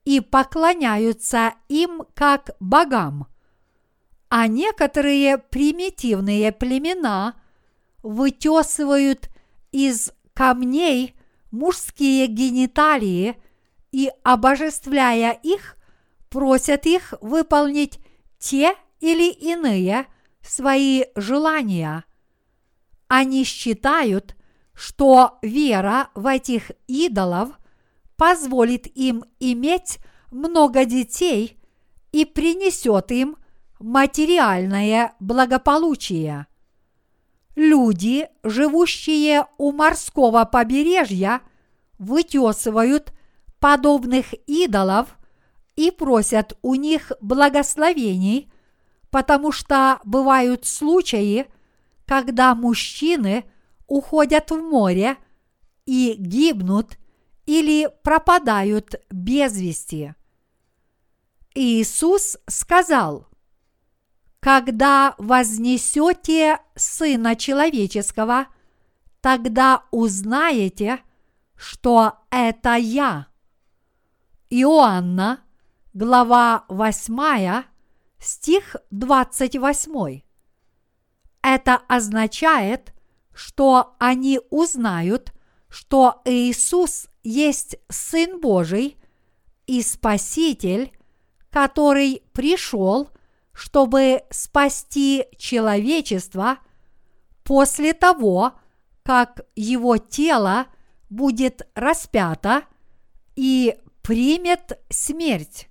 и 0.03 0.19
поклоняются 0.19 1.53
им 1.69 2.03
как 2.13 2.51
богам. 2.59 3.27
А 4.29 4.47
некоторые 4.47 5.37
примитивные 5.37 6.51
племена 6.51 7.35
вытесывают 8.03 9.29
из 9.71 10.11
камней 10.33 11.15
мужские 11.51 12.27
гениталии 12.27 13.41
и, 13.91 14.11
обожествляя 14.23 15.31
их, 15.31 15.76
просят 16.29 16.85
их 16.85 17.13
выполнить 17.21 17.99
те 18.39 18.75
или 18.99 19.31
иные 19.31 20.07
свои 20.41 21.05
желания. 21.15 22.03
Они 23.07 23.43
считают, 23.43 24.35
что 24.73 25.39
вера 25.41 26.09
в 26.13 26.27
этих 26.27 26.71
идолов 26.87 27.49
позволит 28.15 28.87
им 28.95 29.23
иметь 29.39 29.99
много 30.31 30.85
детей 30.85 31.57
и 32.11 32.25
принесет 32.25 33.11
им 33.11 33.37
материальное 33.79 35.13
благополучие. 35.19 36.47
Люди, 37.55 38.27
живущие 38.43 39.47
у 39.57 39.71
морского 39.71 40.45
побережья, 40.45 41.41
вытесывают 41.97 43.13
подобных 43.59 44.33
идолов 44.45 45.17
и 45.77 45.91
просят 45.91 46.57
у 46.61 46.75
них 46.75 47.13
благословений, 47.21 48.51
потому 49.09 49.53
что 49.53 50.01
бывают 50.03 50.65
случаи, 50.65 51.45
когда 52.05 52.55
мужчины 52.55 53.45
уходят 53.85 54.51
в 54.51 54.57
море 54.57 55.17
и 55.85 56.15
гибнут 56.17 56.97
или 57.45 57.89
пропадают 58.03 58.95
без 59.09 59.57
вести. 59.57 60.15
Иисус 61.53 62.37
сказал, 62.47 63.27
«Когда 64.39 65.15
вознесете 65.17 66.59
Сына 66.75 67.35
Человеческого, 67.35 68.47
тогда 69.21 69.83
узнаете, 69.91 70.99
что 71.55 72.15
это 72.31 72.75
Я». 72.75 73.27
Иоанна, 74.49 75.41
глава 75.99 76.63
8, 76.69 77.63
стих 78.19 78.75
28. 78.91 80.21
Это 81.41 81.75
означает, 81.87 82.93
что 83.33 83.95
они 83.97 84.39
узнают, 84.51 85.33
что 85.69 86.21
Иисус 86.25 87.07
есть 87.23 87.77
Сын 87.89 88.39
Божий 88.39 88.97
и 89.65 89.81
Спаситель, 89.81 90.91
который 91.49 92.21
пришел, 92.31 93.09
чтобы 93.51 94.21
спасти 94.29 95.25
человечество 95.39 96.59
после 97.43 97.93
того, 97.93 98.53
как 99.01 99.41
его 99.55 99.97
тело 99.97 100.67
будет 101.09 101.67
распято 101.73 102.65
и 103.35 103.75
примет 104.03 104.79
смерть. 104.91 105.69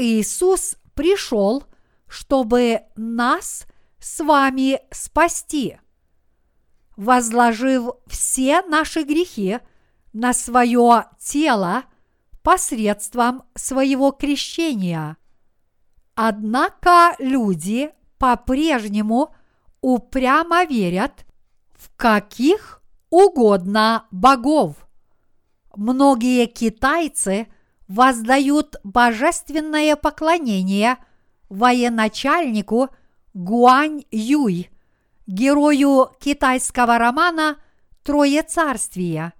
Иисус 0.00 0.76
пришел, 0.94 1.64
чтобы 2.08 2.80
нас 2.96 3.66
с 3.98 4.24
вами 4.24 4.80
спасти, 4.90 5.78
возложив 6.96 7.90
все 8.06 8.62
наши 8.62 9.02
грехи 9.02 9.58
на 10.14 10.32
свое 10.32 11.04
тело 11.18 11.84
посредством 12.42 13.42
своего 13.54 14.10
крещения. 14.10 15.18
Однако 16.14 17.14
люди 17.18 17.90
по-прежнему 18.18 19.34
упрямо 19.82 20.64
верят 20.64 21.26
в 21.72 21.94
каких 21.96 22.82
угодно 23.10 24.06
богов. 24.10 24.76
Многие 25.76 26.46
китайцы 26.46 27.48
воздают 27.90 28.76
божественное 28.84 29.96
поклонение 29.96 30.96
военачальнику 31.48 32.90
Гуань 33.34 34.04
Юй, 34.12 34.70
герою 35.26 36.12
китайского 36.20 36.98
романа 36.98 37.60
«Трое 38.04 38.44
царствия», 38.44 39.32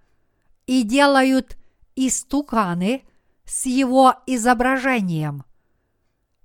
и 0.66 0.82
делают 0.82 1.58
истуканы 1.94 3.04
с 3.44 3.66
его 3.66 4.14
изображением. 4.26 5.44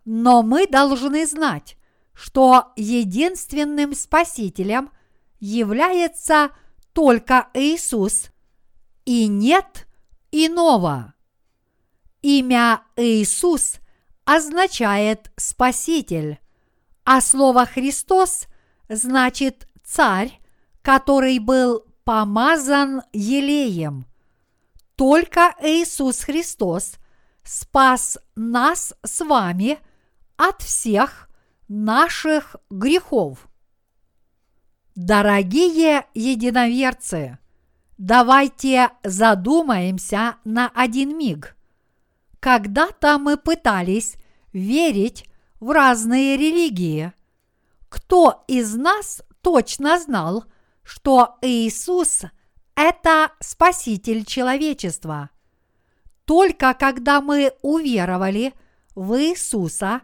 Но 0.05 0.43
мы 0.43 0.67
должны 0.67 1.25
знать, 1.25 1.75
что 2.13 2.71
единственным 2.75 3.95
спасителем 3.95 4.91
является 5.39 6.51
только 6.93 7.47
Иисус, 7.55 8.29
и 9.05 9.25
нет 9.25 9.87
иного. 10.31 11.14
Имя 12.27 12.81
Иисус 12.95 13.75
означает 14.25 15.31
Спаситель, 15.37 16.39
а 17.03 17.21
слово 17.21 17.67
Христос 17.67 18.47
значит 18.89 19.67
Царь, 19.83 20.39
который 20.81 21.37
был 21.37 21.85
помазан 22.03 23.03
елеем. 23.13 24.07
Только 24.95 25.53
Иисус 25.61 26.21
Христос 26.21 26.95
спас 27.43 28.17
нас 28.35 28.95
с 29.03 29.23
вами 29.23 29.77
от 30.35 30.63
всех 30.63 31.29
наших 31.67 32.55
грехов. 32.71 33.47
Дорогие 34.95 36.07
единоверцы, 36.15 37.37
давайте 37.99 38.89
задумаемся 39.03 40.37
на 40.43 40.71
один 40.73 41.15
миг. 41.15 41.54
Когда-то 42.39 43.17
мы 43.17 43.37
пытались 43.37 44.15
верить 44.53 45.25
в 45.59 45.71
разные 45.71 46.37
религии. 46.37 47.13
Кто 47.89 48.43
из 48.47 48.75
нас 48.75 49.21
точно 49.41 49.99
знал, 49.99 50.45
что 50.83 51.37
Иисус– 51.41 52.21
это 52.75 53.31
Спаситель 53.39 54.25
человечества? 54.25 55.29
Только 56.25 56.73
когда 56.73 57.21
мы 57.21 57.53
уверовали 57.61 58.53
в 58.95 59.19
Иисуса 59.19 60.01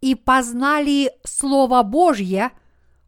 и 0.00 0.14
познали 0.14 1.12
Слово 1.24 1.82
Божье, 1.82 2.50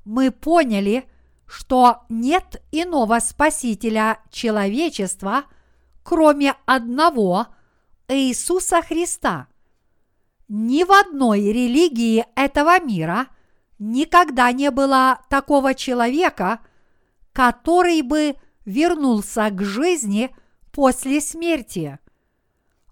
мы 0.04 0.30
поняли, 0.30 1.08
что 1.46 2.02
нет 2.08 2.62
иного 2.70 3.18
Спасителя 3.20 4.20
человечества, 4.30 5.44
кроме 6.02 6.54
одного 6.66 7.48
Иисуса 8.10 8.82
Христа. 8.82 9.46
Ни 10.48 10.84
в 10.84 10.92
одной 10.92 11.52
религии 11.52 12.26
этого 12.34 12.78
мира 12.80 13.28
никогда 13.78 14.52
не 14.52 14.70
было 14.70 15.20
такого 15.30 15.74
человека, 15.74 16.60
который 17.32 18.02
бы 18.02 18.34
вернулся 18.64 19.48
к 19.50 19.62
жизни 19.62 20.34
после 20.72 21.20
смерти– 21.20 21.98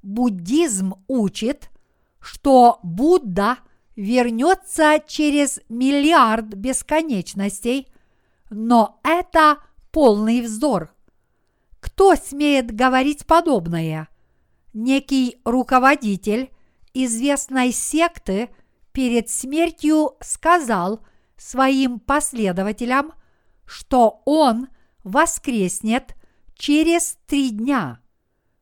буддизм 0.02 0.94
учит, 1.06 1.70
что 2.20 2.80
Будда 2.82 3.58
вернется 3.96 5.00
через 5.06 5.60
миллиард 5.68 6.46
бесконечностей, 6.46 7.88
но 8.50 9.00
это 9.02 9.58
полный 9.92 10.40
вздор. 10.40 10.94
Кто 11.80 12.14
смеет 12.16 12.74
говорить 12.74 13.26
подобное? 13.26 14.08
Некий 14.80 15.40
руководитель 15.44 16.50
известной 16.94 17.72
секты 17.72 18.48
перед 18.92 19.28
смертью 19.28 20.12
сказал 20.20 21.00
своим 21.36 21.98
последователям, 21.98 23.12
что 23.66 24.22
он 24.24 24.68
воскреснет 25.02 26.14
через 26.54 27.18
три 27.26 27.50
дня 27.50 28.00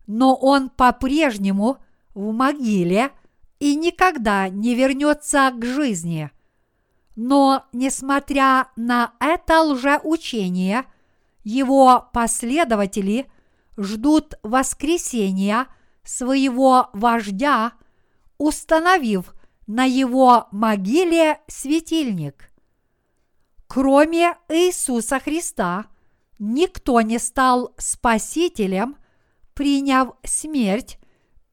но 0.07 0.35
он 0.35 0.71
по-прежнему 0.71 1.79
в 2.15 2.33
могиле 2.33 3.11
и 3.59 3.75
никогда 3.75 4.49
не 4.49 4.75
вернется 4.75 5.53
к 5.55 5.65
жизни. 5.65 6.31
Но, 7.15 7.65
несмотря 7.73 8.69
на 8.77 9.13
это 9.21 9.63
лжеучение, 9.63 10.85
его 11.45 12.09
последователи 12.13 13.27
ждут 13.77 14.35
воскресения 14.43 15.67
своего 16.07 16.91
вождя, 16.93 17.73
установив 18.39 19.35
на 19.67 19.85
его 19.85 20.49
могиле 20.53 21.41
светильник. 21.49 22.51
Кроме 23.67 24.37
Иисуса 24.49 25.19
Христа, 25.19 25.87
никто 26.39 27.01
не 27.01 27.19
стал 27.19 27.75
спасителем– 27.77 28.97
приняв 29.57 30.15
смерть 30.23 30.99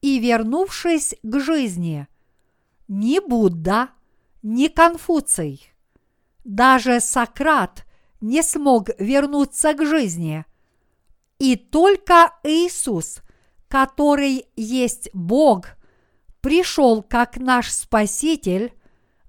и 0.02 0.20
вернувшись 0.20 1.14
к 1.22 1.40
жизни. 1.40 2.06
Ни 2.86 3.18
Будда, 3.18 3.88
ни 4.42 4.68
Конфуций. 4.68 5.72
Даже 6.44 7.00
Сократ 7.00 7.86
не 8.20 8.42
смог 8.42 8.90
вернуться 8.98 9.72
к 9.72 9.84
жизни. 9.86 10.44
И 11.38 11.56
только 11.56 12.34
Иисус, 12.44 13.22
который 13.74 14.46
есть 14.54 15.10
Бог, 15.12 15.70
пришел 16.40 17.02
как 17.02 17.38
наш 17.38 17.72
Спаситель, 17.72 18.72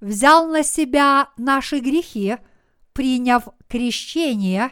взял 0.02 0.46
на 0.46 0.62
себя 0.62 1.30
наши 1.36 1.80
грехи, 1.80 2.38
приняв 2.93 3.48
крещение, 3.68 4.70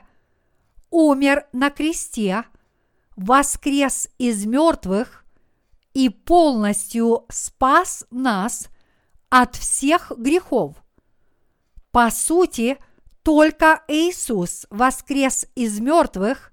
умер 0.91 1.47
на 1.53 1.71
кресте– 1.71 2.43
воскрес 3.15 4.09
из 4.19 4.45
мертвых 4.45 5.25
и 5.95 6.09
полностью 6.09 7.25
спас 7.29 8.05
нас 8.11 8.67
от 9.29 9.55
всех 9.55 10.11
грехов. 10.15 10.75
По 11.89 12.11
сути, 12.11 12.77
только 13.23 13.81
Иисус 13.87 14.67
воскрес 14.69 15.47
из 15.55 15.79
мертвых, 15.79 16.52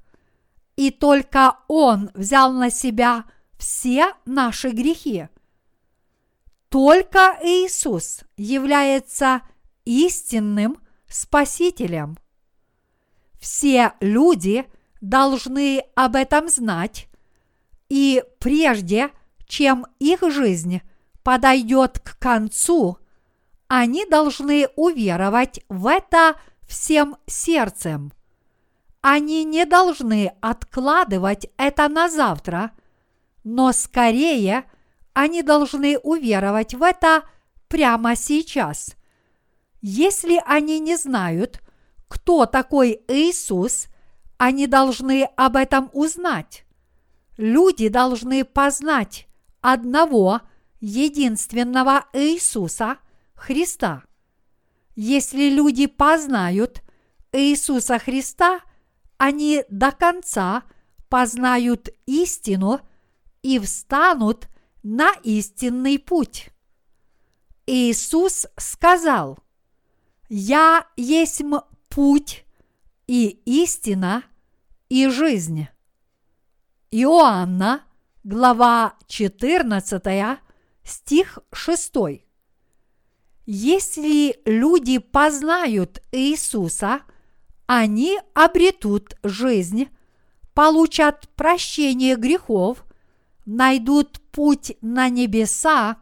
и 0.77 0.91
только 0.91 1.59
Он 1.69 2.11
взял 2.15 2.53
на 2.53 2.71
себя 2.71 3.25
все 3.59 4.15
наши 4.25 4.71
грехи. 4.71 5.29
Только 6.69 7.39
Иисус 7.43 8.21
является 8.37 9.43
истинным 9.85 10.79
Спасителем. 11.09 12.17
Все 13.41 13.95
люди– 14.01 14.65
должны 15.01 15.83
об 15.95 16.17
этом 16.17 16.49
знать, 16.49 17.09
и 17.89 18.23
прежде 18.39 19.11
чем 19.47 19.87
их 19.99 20.23
жизнь 20.31 20.83
подойдет 21.23 21.99
к 21.99 22.19
концу, 22.19 22.99
они 23.67 24.05
должны 24.07 24.69
уверовать 24.77 25.61
в 25.69 25.87
это 25.87 26.37
всем 26.69 27.17
сердцем. 27.27 28.13
Они 29.03 29.45
не 29.45 29.65
должны 29.65 30.33
откладывать 30.41 31.49
это 31.57 31.89
на 31.89 32.09
завтра, 32.09 32.73
но 33.45 33.73
скорее 33.73 34.65
они 35.15 35.43
должны 35.43 35.99
уверовать 35.99 36.75
в 36.75 36.83
это 36.83 37.25
прямо 37.69 38.15
сейчас. 38.15 38.95
Если 39.81 40.43
они 40.45 40.79
не 40.81 40.97
знают, 40.97 41.63
кто 42.09 42.45
такой 42.45 43.03
Иисус, 43.09 43.87
они 44.37 44.67
должны 44.67 45.25
об 45.37 45.57
этом 45.57 45.89
узнать. 45.93 46.65
Люди 47.39 47.89
должны 47.89 48.45
познать 48.45 49.27
одного 49.63 50.43
единственного 50.81 52.07
Иисуса 52.13 52.99
Христа. 53.35 54.03
Если 54.95 55.49
люди 55.49 55.87
познают 55.87 56.83
Иисуса 57.33 57.99
Христа, 57.99 58.61
они 59.21 59.65
до 59.69 59.93
конца 59.93 60.63
познают 61.11 61.91
истину 62.07 62.81
и 63.43 63.59
встанут 63.59 64.49
на 64.83 65.13
истинный 65.23 65.99
путь. 65.99 66.49
Иисус 67.67 68.47
сказал, 68.57 69.39
«Я 70.31 70.87
есть 70.97 71.43
путь 71.91 72.47
и 73.07 73.43
истина 73.45 74.25
и 74.89 75.07
жизнь». 75.09 75.69
Иоанна, 76.91 77.83
глава 78.25 78.95
14, 79.07 80.39
стих 80.83 81.39
6. 81.53 81.93
Если 83.45 84.41
люди 84.47 84.97
познают 84.97 86.03
Иисуса, 86.11 87.03
они 87.73 88.19
обретут 88.35 89.15
жизнь, 89.23 89.87
получат 90.55 91.29
прощение 91.37 92.17
грехов, 92.17 92.85
найдут 93.47 94.21
путь 94.33 94.77
на 94.81 95.09
небеса 95.09 95.99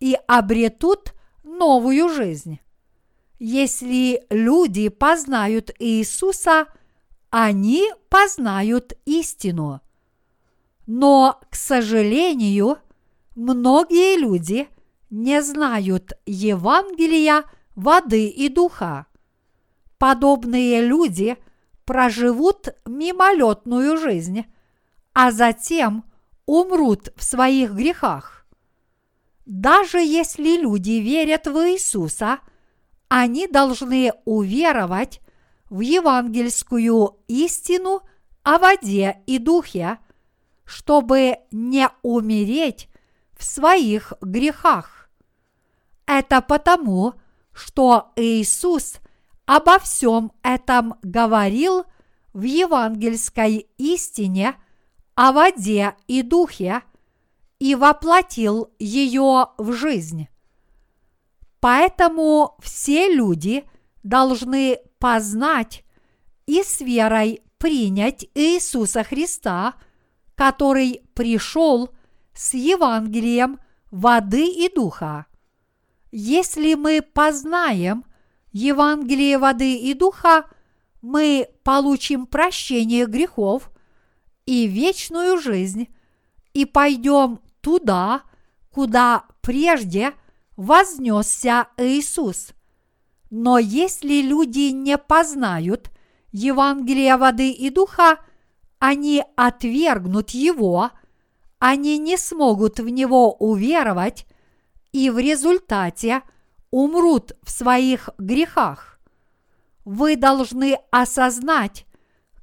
и 0.00 0.18
обретут 0.26 1.14
новую 1.44 2.08
жизнь. 2.08 2.58
Если 3.38 4.26
люди 4.30 4.88
познают 4.88 5.70
Иисуса, 5.78 6.66
они 7.30 7.88
познают 8.08 8.94
истину. 9.04 9.82
Но, 10.88 11.40
к 11.50 11.54
сожалению, 11.54 12.78
многие 13.36 14.18
люди 14.18 14.66
не 15.10 15.40
знают 15.40 16.14
Евангелия 16.26 17.44
воды 17.76 18.26
и 18.26 18.48
духа. 18.48 19.06
Подобные 19.98 20.82
люди 20.82 21.36
проживут 21.84 22.68
мимолетную 22.84 23.96
жизнь, 23.96 24.44
а 25.14 25.30
затем 25.30 26.04
умрут 26.44 27.08
в 27.16 27.24
своих 27.24 27.72
грехах. 27.72 28.46
Даже 29.46 29.98
если 29.98 30.60
люди 30.60 30.98
верят 31.00 31.46
в 31.46 31.56
Иисуса, 31.70 32.40
они 33.08 33.46
должны 33.46 34.12
уверовать 34.24 35.20
в 35.70 35.80
евангельскую 35.80 37.16
истину 37.28 38.02
о 38.42 38.58
воде 38.58 39.22
и 39.26 39.38
духе, 39.38 39.98
чтобы 40.64 41.38
не 41.52 41.88
умереть 42.02 42.88
в 43.36 43.44
своих 43.44 44.12
грехах. 44.20 45.08
Это 46.06 46.40
потому, 46.40 47.14
что 47.52 48.12
Иисус 48.16 49.00
обо 49.46 49.78
всем 49.78 50.32
этом 50.42 50.94
говорил 51.02 51.84
в 52.32 52.42
евангельской 52.42 53.68
истине 53.78 54.56
о 55.14 55.32
воде 55.32 55.94
и 56.06 56.22
духе 56.22 56.82
и 57.58 57.74
воплотил 57.74 58.70
ее 58.78 59.46
в 59.56 59.72
жизнь. 59.72 60.28
Поэтому 61.60 62.56
все 62.60 63.12
люди 63.12 63.64
должны 64.02 64.78
познать 64.98 65.84
и 66.44 66.62
с 66.62 66.80
верой 66.80 67.40
принять 67.58 68.26
Иисуса 68.34 69.02
Христа– 69.02 69.74
который 70.36 71.02
пришел 71.14 71.90
с 72.34 72.54
Евангелием 72.54 73.58
воды 73.90 74.46
и 74.46 74.72
духа. 74.72 75.26
Если 76.12 76.74
мы 76.74 77.02
познаем 77.02 78.04
Евангелие 78.52 79.38
воды 79.38 79.76
и 79.76 79.94
духа, 79.94 80.44
мы 81.02 81.48
получим 81.62 82.26
прощение 82.26 83.06
грехов 83.06 83.70
и 84.46 84.66
вечную 84.66 85.38
жизнь 85.38 85.88
и 86.52 86.64
пойдем 86.64 87.40
туда, 87.60 88.22
куда 88.70 89.24
прежде 89.40 90.12
вознесся 90.56 91.68
Иисус. 91.76 92.50
Но 93.30 93.58
если 93.58 94.22
люди 94.22 94.70
не 94.70 94.98
познают 94.98 95.90
Евангелие 96.32 97.16
воды 97.16 97.50
и 97.50 97.70
духа, 97.70 98.18
они 98.78 99.22
отвергнут 99.36 100.30
его, 100.30 100.90
они 101.58 101.98
не 101.98 102.16
смогут 102.16 102.78
в 102.78 102.88
него 102.88 103.32
уверовать 103.34 104.26
и 104.92 105.10
в 105.10 105.18
результате 105.18 106.22
умрут 106.70 107.32
в 107.42 107.50
своих 107.50 108.10
грехах. 108.18 108.98
Вы 109.84 110.16
должны 110.16 110.78
осознать, 110.90 111.86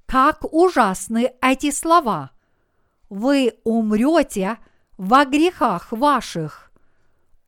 как 0.06 0.46
ужасны 0.54 1.34
эти 1.42 1.72
слова. 1.72 2.32
Вы 3.10 3.54
умрете 3.64 4.58
во 4.98 5.26
грехах 5.26 5.92
ваших. 5.92 6.72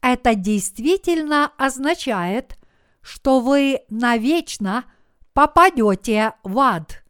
Это 0.01 0.36
действительно 0.36 1.51
означает, 1.57 2.57
что 3.01 3.39
вы 3.39 3.82
навечно 3.89 4.86
попадете 5.34 6.34
в 6.43 6.59
ад. 6.59 7.03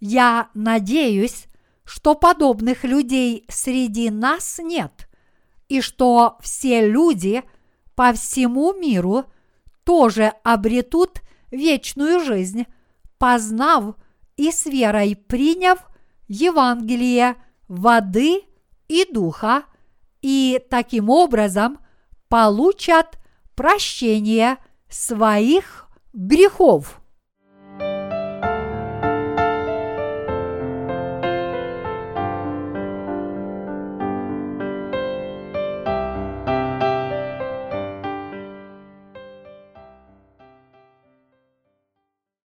Я 0.00 0.50
надеюсь, 0.54 1.46
что 1.84 2.14
подобных 2.14 2.84
людей 2.84 3.44
среди 3.48 4.10
нас 4.10 4.58
нет, 4.58 5.08
и 5.68 5.80
что 5.80 6.38
все 6.40 6.88
люди 6.88 7.44
по 7.96 8.12
всему 8.12 8.72
миру 8.74 9.24
тоже 9.84 10.32
обретут 10.44 11.22
вечную 11.50 12.20
жизнь, 12.20 12.66
познав 13.18 13.96
и 14.36 14.52
с 14.52 14.66
верой 14.66 15.16
приняв 15.16 15.88
Евангелие 16.28 17.36
воды 17.66 18.42
и 18.88 19.06
духа, 19.10 19.64
и 20.22 20.62
таким 20.70 21.08
образом 21.08 21.78
получат 22.28 23.18
прощение 23.54 24.58
своих 24.88 25.88
грехов. 26.12 27.00